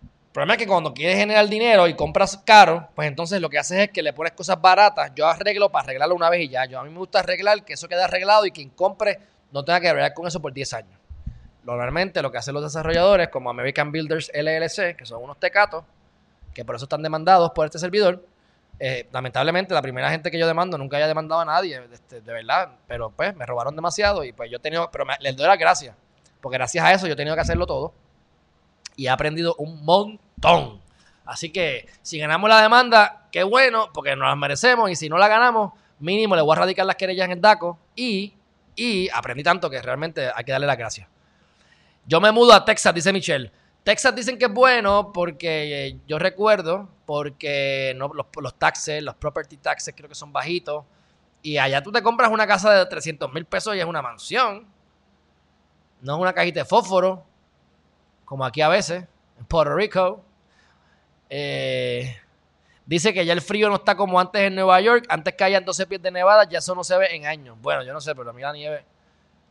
[0.02, 3.58] El problema es que cuando quieres generar dinero y compras caro, pues entonces lo que
[3.58, 5.12] haces es que le pones cosas baratas.
[5.14, 6.64] Yo arreglo para arreglarlo una vez y ya.
[6.64, 9.18] Yo a mí me gusta arreglar que eso quede arreglado y quien compre
[9.52, 11.01] no tenga que arreglar con eso por 10 años.
[11.64, 15.84] Normalmente lo que hacen los desarrolladores como American Builders LLC, que son unos tecatos,
[16.54, 18.24] que por eso están demandados por este servidor,
[18.78, 22.32] eh, lamentablemente la primera gente que yo demando nunca haya demandado a nadie, este, de,
[22.32, 25.58] verdad, pero pues me robaron demasiado y pues yo he tenido, pero les doy las
[25.58, 25.94] gracias,
[26.40, 27.94] porque gracias a eso yo he tenido que hacerlo todo
[28.96, 30.80] y he aprendido un montón.
[31.24, 34.90] Así que si ganamos la demanda, qué bueno, porque nos la merecemos.
[34.90, 37.78] Y si no la ganamos, mínimo le voy a radicar las querellas en el DACO.
[37.94, 38.34] Y,
[38.74, 41.08] y aprendí tanto que realmente hay que darle las gracias.
[42.06, 43.50] Yo me mudo a Texas, dice Michelle.
[43.84, 49.56] Texas dicen que es bueno porque eh, yo recuerdo, porque los, los, taxes, los property
[49.56, 50.84] taxes creo que son bajitos.
[51.42, 54.66] Y allá tú te compras una casa de 300 mil pesos y es una mansión.
[56.00, 57.24] No es una cajita de fósforo
[58.24, 59.04] como aquí a veces,
[59.38, 60.24] en Puerto Rico.
[61.28, 62.16] Eh,
[62.86, 65.04] dice que ya el frío no está como antes en Nueva York.
[65.08, 67.58] Antes que hayan 12 pies de nevada, ya eso no se ve en años.
[67.60, 68.84] Bueno, yo no sé, pero a mí la nieve.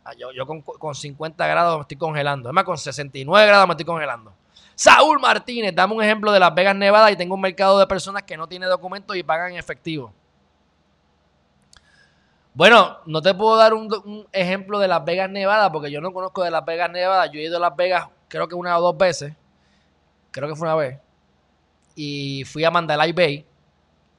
[0.03, 2.49] Ah, yo, con, 50 grados me estoy congelando.
[2.49, 4.33] Es más, con 69 grados me estoy congelando.
[4.75, 8.23] Saúl Martínez, dame un ejemplo de Las Vegas, Nevada y tengo un mercado de personas
[8.23, 10.11] que no tienen documentos y pagan en efectivo.
[12.53, 16.11] Bueno, no te puedo dar un, un, ejemplo de Las Vegas, Nevada, porque yo no
[16.11, 17.27] conozco de Las Vegas, Nevada.
[17.27, 19.33] Yo he ido a Las Vegas creo que una o dos veces.
[20.31, 20.99] Creo que fue una vez.
[21.95, 23.45] Y fui a Mandalay Bay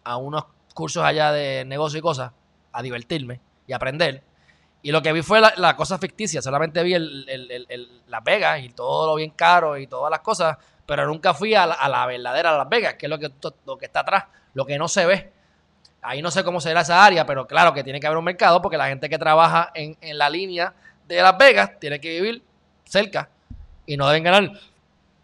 [0.05, 2.33] a unos cursos allá de negocio y cosas,
[2.71, 4.23] a divertirme y aprender.
[4.83, 6.43] Y lo que vi fue la, cosa ficticia.
[6.43, 11.07] Solamente vi el, Las Vegas y todo lo bien caro y todas las cosas, pero
[11.07, 13.31] nunca fui a la, verdadera Las Vegas, que es lo que,
[13.65, 14.25] lo que está atrás,
[14.55, 15.33] lo que no se ve.
[16.03, 18.61] Ahí no sé cómo será esa área, pero claro que tiene que haber un mercado
[18.61, 20.75] porque la gente que trabaja en, en la línea
[21.07, 22.43] de Las Vegas tiene que vivir
[22.85, 23.29] cerca
[23.87, 24.51] y no deben ganar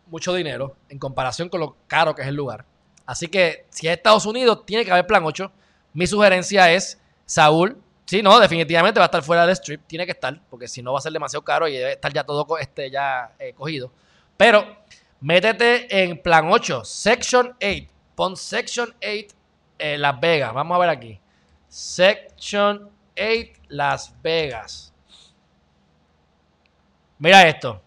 [0.06, 2.64] mucho dinero en comparación con lo caro que es el lugar.
[3.06, 5.50] Así que si es Estados Unidos, tiene que haber plan 8.
[5.94, 10.12] Mi sugerencia es, Saúl, sí, no, definitivamente va a estar fuera del strip, tiene que
[10.12, 12.90] estar, porque si no va a ser demasiado caro y debe estar ya todo este,
[12.90, 13.92] ya eh, cogido.
[14.38, 14.78] Pero
[15.20, 17.86] métete en plan 8, Section 8.
[18.14, 19.36] Pon Section 8
[19.78, 20.54] en Las Vegas.
[20.54, 21.20] Vamos a ver aquí.
[21.68, 24.92] Section 8 Las Vegas.
[27.18, 27.82] Mira esto.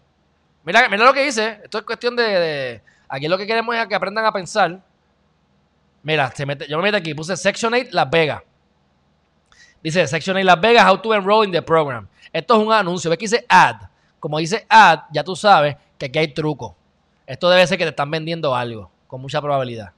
[0.62, 1.60] Mira, mira lo que dice.
[1.64, 4.80] Esto es cuestión de, Aquí lo que queremos es que aprendan a pensar.
[6.04, 8.42] Mira, se mete, yo me meto aquí, puse Section 8 Las Vegas.
[9.82, 12.08] Dice Section 8 Las Vegas, how to enroll in the program.
[12.32, 13.10] Esto es un anuncio.
[13.10, 13.76] Ve que dice ad.
[14.20, 16.76] Como dice ad, ya tú sabes que aquí hay truco.
[17.26, 19.92] Esto debe ser que te están vendiendo algo, con mucha probabilidad.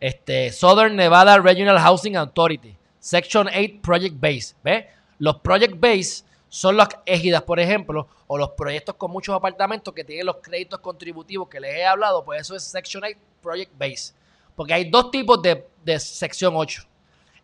[0.00, 2.76] Este, Southern Nevada Regional Housing Authority.
[2.98, 4.54] Section 8 Project Base.
[4.62, 4.88] ¿Ve?
[5.18, 10.04] Los Project Base son las égidas, por ejemplo, o los proyectos con muchos apartamentos que
[10.04, 14.12] tienen los créditos contributivos que les he hablado, pues eso es Section 8 Project Base.
[14.54, 16.82] Porque hay dos tipos de, de sección 8.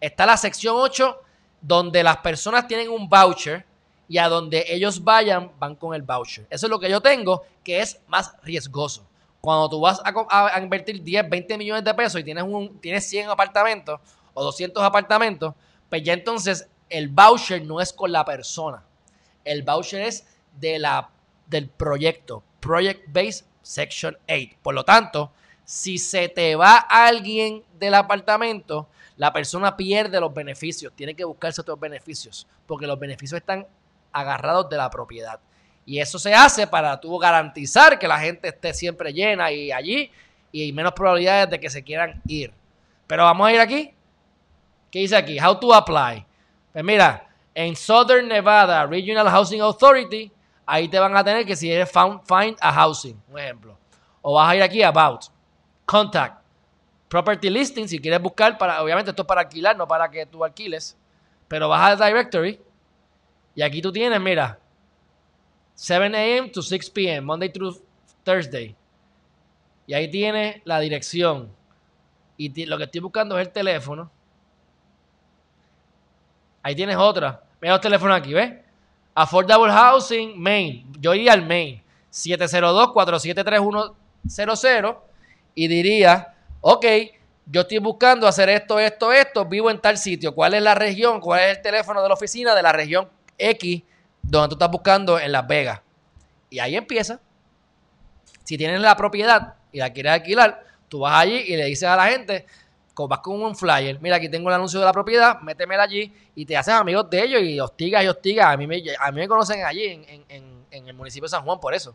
[0.00, 1.20] Está la sección 8
[1.66, 3.64] donde las personas tienen un voucher
[4.08, 6.46] y a donde ellos vayan van con el voucher.
[6.50, 9.06] Eso es lo que yo tengo, que es más riesgoso.
[9.40, 13.30] Cuando tú vas a, invertir 10, 20 millones de pesos y tienes, un, tienes 100
[13.30, 14.00] apartamentos
[14.32, 15.54] o 200 apartamentos,
[15.88, 18.82] pues ya entonces el voucher no es con la persona
[19.44, 20.26] el voucher es
[20.58, 21.10] de la,
[21.46, 24.56] del proyecto, Project Base Section 8.
[24.62, 25.32] Por lo tanto,
[25.64, 31.60] si se te va alguien del apartamento, la persona pierde los beneficios, tiene que buscarse
[31.60, 33.66] otros beneficios, porque los beneficios están
[34.12, 35.38] agarrados de la propiedad.
[35.86, 40.10] Y eso se hace para tú garantizar que la gente esté siempre llena y allí
[40.50, 42.52] y menos probabilidades de que se quieran ir.
[43.06, 43.92] Pero vamos a ir aquí.
[44.90, 45.38] ¿Qué dice aquí?
[45.38, 46.24] How to apply.
[46.72, 50.30] Pues mira, en Southern Nevada Regional Housing Authority,
[50.64, 53.76] ahí te van a tener que si eres find a housing, un ejemplo.
[54.22, 55.24] O vas a ir aquí about,
[55.84, 56.43] contact,
[57.14, 60.42] property listing, si quieres buscar para, obviamente esto es para alquilar, no para que tú
[60.42, 60.96] alquiles.
[61.46, 62.60] Pero vas al directory
[63.54, 64.58] y aquí tú tienes, mira,
[65.76, 66.48] 7 a.m.
[66.48, 67.80] to 6 p.m., Monday through
[68.24, 68.74] Thursday.
[69.86, 71.52] Y ahí tienes la dirección.
[72.36, 74.10] Y lo que estoy buscando es el teléfono.
[76.64, 77.44] Ahí tienes otra.
[77.60, 78.54] Mira los teléfonos aquí, ¿ves?
[79.14, 80.92] Affordable Housing, Main.
[80.98, 81.80] Yo iría al Main.
[82.10, 84.98] 702-473100
[85.54, 86.33] y diría,
[86.66, 86.86] ok,
[87.44, 90.34] yo estoy buscando hacer esto, esto, esto, vivo en tal sitio.
[90.34, 91.20] ¿Cuál es la región?
[91.20, 93.82] ¿Cuál es el teléfono de la oficina de la región X
[94.22, 95.82] donde tú estás buscando en Las Vegas?
[96.48, 97.20] Y ahí empieza.
[98.44, 101.96] Si tienes la propiedad y la quieres alquilar, tú vas allí y le dices a
[101.96, 102.46] la gente,
[102.96, 106.46] vas con un flyer, mira, aquí tengo el anuncio de la propiedad, métemela allí y
[106.46, 108.46] te haces amigos de ellos y hostigas y hostigas.
[108.46, 111.44] A mí me, a mí me conocen allí en, en, en, el municipio de San
[111.44, 111.94] Juan por eso,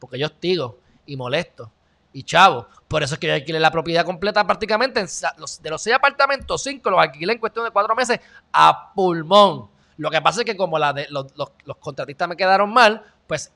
[0.00, 1.70] porque yo hostigo y molesto
[2.12, 2.66] y chavo.
[2.86, 5.00] Por eso es que yo alquilé la propiedad completa prácticamente.
[5.00, 8.20] de los seis apartamentos, cinco los alquilé en cuestión de cuatro meses
[8.52, 9.68] a pulmón.
[9.96, 13.52] Lo que pasa es que como la de, los, los, contratistas me quedaron mal, pues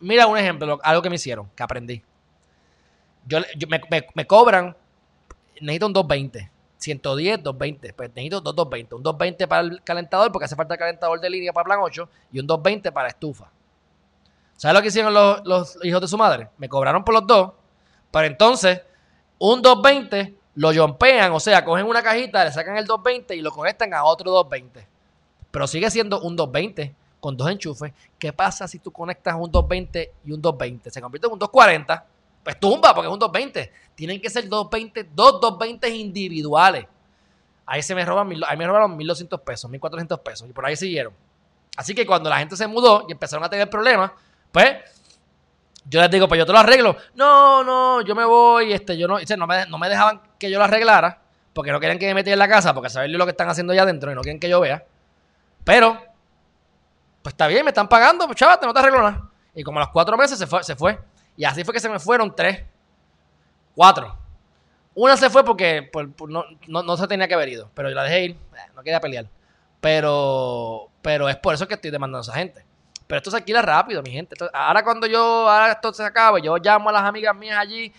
[0.00, 2.02] mira un ejemplo, algo que me hicieron, que aprendí.
[3.26, 3.80] Yo, me,
[4.14, 4.74] me, cobran,
[5.60, 6.50] necesito un 220.
[6.78, 7.92] 110, 220.
[7.92, 8.94] Pues necesito dos 220.
[8.94, 12.08] Un 220 para el calentador, porque hace falta el calentador de línea para plan 8,
[12.32, 13.50] y un 220 para estufa.
[14.56, 16.48] ¿Sabes lo que hicieron los, los hijos de su madre?
[16.56, 17.52] Me cobraron por los dos
[18.10, 18.82] pero entonces,
[19.38, 23.52] un 220 lo jumpean, o sea, cogen una cajita, le sacan el 220 y lo
[23.52, 24.86] conectan a otro 220.
[25.50, 27.92] Pero sigue siendo un 220 con dos enchufes.
[28.18, 30.90] ¿Qué pasa si tú conectas un 220 y un 220?
[30.90, 32.06] Se convierte en un 240.
[32.42, 33.72] Pues tumba, porque es un 220.
[33.94, 36.86] Tienen que ser 220, dos 220 individuales.
[37.66, 40.48] Ahí se me roban, ahí me robaron 1.200 pesos, 1.400 pesos.
[40.48, 41.12] Y por ahí siguieron.
[41.76, 44.10] Así que cuando la gente se mudó y empezaron a tener problemas,
[44.50, 44.76] pues
[45.88, 46.96] yo les digo, pues yo te lo arreglo.
[47.14, 50.58] No, no, yo me voy, este, yo no, no me, no me dejaban que yo
[50.58, 51.20] lo arreglara,
[51.52, 53.72] porque no quieren que me metiera en la casa, porque saben lo que están haciendo
[53.72, 54.84] allá adentro y no quieren que yo vea.
[55.64, 55.98] Pero,
[57.22, 59.28] pues está bien, me están pagando, pues chavate, no te arreglo nada.
[59.54, 60.98] Y como a los cuatro meses se fue, se fue.
[61.36, 62.64] Y así fue que se me fueron tres,
[63.74, 64.16] cuatro.
[64.94, 67.94] Una se fue porque pues, pues, no, no, se tenía que haber ido, pero yo
[67.94, 69.26] la dejé ir, eh, no quería pelear.
[69.80, 72.64] Pero, pero es por eso que estoy demandando a esa gente.
[73.08, 74.36] Pero esto se alquila rápido, mi gente.
[74.52, 77.90] ahora cuando yo, ahora esto se acabe, yo llamo a las amigas mías allí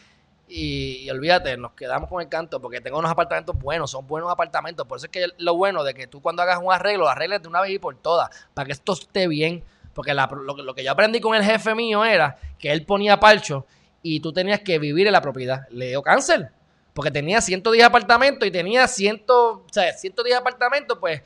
[0.47, 4.85] y, olvídate, nos quedamos con el canto porque tengo unos apartamentos buenos, son buenos apartamentos.
[4.87, 7.41] Por eso es que lo bueno de que tú cuando hagas un arreglo, lo arregles
[7.41, 9.63] de una vez y por todas, para que esto esté bien.
[9.93, 13.65] Porque lo, que yo aprendí con el jefe mío era que él ponía palcho
[14.03, 15.67] y tú tenías que vivir en la propiedad.
[15.71, 16.51] Le dio cáncer.
[16.93, 21.21] Porque tenía 110 apartamentos y tenía 100, o sea, 110 apartamentos, pues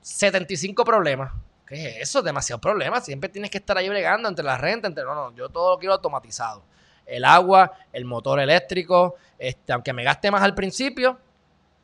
[0.00, 1.32] 75 problemas.
[1.72, 2.20] ¿Qué es eso?
[2.20, 3.00] Demasiado problema.
[3.00, 5.04] Siempre tienes que estar ahí bregando entre la renta, entre.
[5.04, 6.62] No, no, yo todo lo quiero automatizado.
[7.06, 11.18] El agua, el motor eléctrico, este, aunque me gaste más al principio,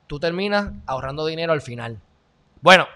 [0.07, 1.99] tú terminas ahorrando dinero al final.
[2.61, 2.87] Bueno,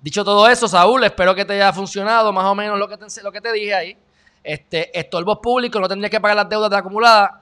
[0.00, 3.06] dicho todo eso, Saúl, espero que te haya funcionado más o menos lo que te,
[3.20, 3.98] lo que te dije ahí.
[4.44, 7.32] Este, estorbos no tendrías que pagar las deudas de acumuladas.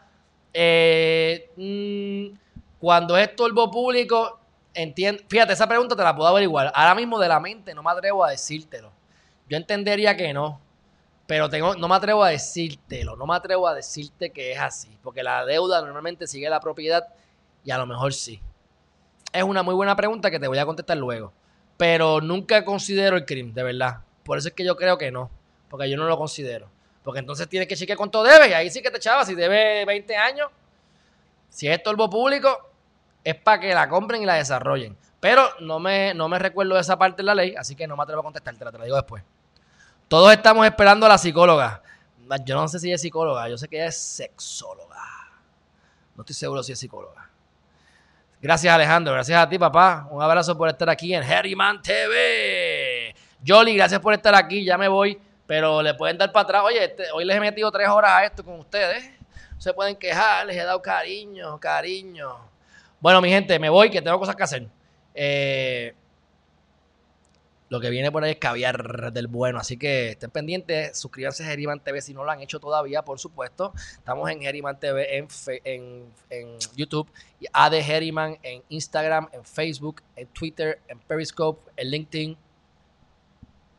[0.55, 2.39] Eh, mm,
[2.81, 4.38] cuando es estorbo público,
[5.29, 6.71] fíjate, esa pregunta te la puedo averiguar.
[6.75, 8.93] Ahora mismo de la mente no me atrevo a decírtelo.
[9.49, 10.61] Yo entendería que no,
[11.27, 14.99] pero tengo, no me atrevo a decírtelo, no me atrevo a decirte que es así,
[15.03, 17.07] porque la deuda normalmente sigue la propiedad
[17.65, 18.41] y a lo mejor sí.
[19.33, 21.33] Es una muy buena pregunta que te voy a contestar luego,
[21.77, 23.99] pero nunca considero el crimen, de verdad.
[24.25, 25.31] Por eso es que yo creo que no,
[25.69, 26.71] porque yo no lo considero.
[27.03, 29.27] Porque entonces tienes que chequear cuánto debes y ahí sí que te echabas.
[29.27, 30.51] Si debe 20 años,
[31.49, 32.68] si es estorbo público,
[33.31, 34.97] es para que la compren y la desarrollen.
[35.21, 37.97] Pero no me, no me recuerdo de esa parte de la ley, así que no
[37.97, 39.23] me atrevo a contestarte, te la digo después.
[40.07, 41.83] Todos estamos esperando a la psicóloga.
[42.45, 45.03] Yo no sé si es psicóloga, yo sé que ella es sexóloga.
[46.15, 47.29] No estoy seguro si es psicóloga.
[48.41, 50.07] Gracias Alejandro, gracias a ti papá.
[50.11, 53.15] Un abrazo por estar aquí en Harryman TV.
[53.47, 56.63] Jolly, gracias por estar aquí, ya me voy, pero le pueden dar para atrás.
[56.65, 59.11] Oye, este, hoy les he metido tres horas a esto con ustedes.
[59.59, 62.37] Se pueden quejar, les he dado cariño, cariño.
[63.01, 64.69] Bueno, mi gente, me voy, que tengo cosas que hacer.
[65.15, 65.95] Eh,
[67.69, 69.59] lo que viene por ahí es caviar del bueno.
[69.59, 70.99] Así que estén pendientes.
[70.99, 73.73] Suscríbanse a Geriman TV si no lo han hecho todavía, por supuesto.
[73.93, 75.29] Estamos en Geriman TV en,
[76.31, 77.11] en, YouTube.
[77.41, 82.39] Y A de Geriman en Instagram, en Facebook, en Twitter, en Periscope, en LinkedIn.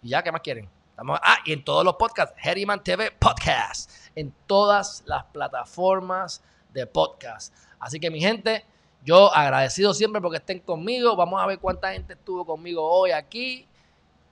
[0.04, 0.70] Y ya, ¿qué más quieren?
[0.92, 2.36] Estamos, ah, y en todos los podcasts.
[2.38, 3.92] Geriman TV Podcast.
[4.16, 7.54] En todas las plataformas de podcast.
[7.80, 8.66] Así que, mi gente.
[9.04, 11.16] Yo agradecido siempre porque estén conmigo.
[11.16, 13.68] Vamos a ver cuánta gente estuvo conmigo hoy aquí.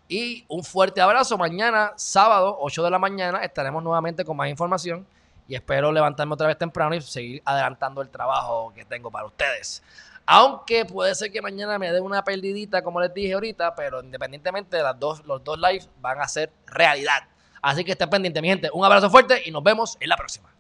[0.10, 1.38] Y un fuerte abrazo.
[1.38, 5.06] Mañana, sábado, 8 de la mañana, estaremos nuevamente con más información.
[5.48, 9.82] Y espero levantarme otra vez temprano y seguir adelantando el trabajo que tengo para ustedes.
[10.26, 14.82] Aunque puede ser que mañana me dé una perdidita, como les dije ahorita, pero independientemente,
[14.82, 17.24] las dos, los dos lives van a ser realidad.
[17.62, 18.70] Así que estén pendientes, mi gente.
[18.74, 20.57] Un abrazo fuerte y nos vemos en la próxima.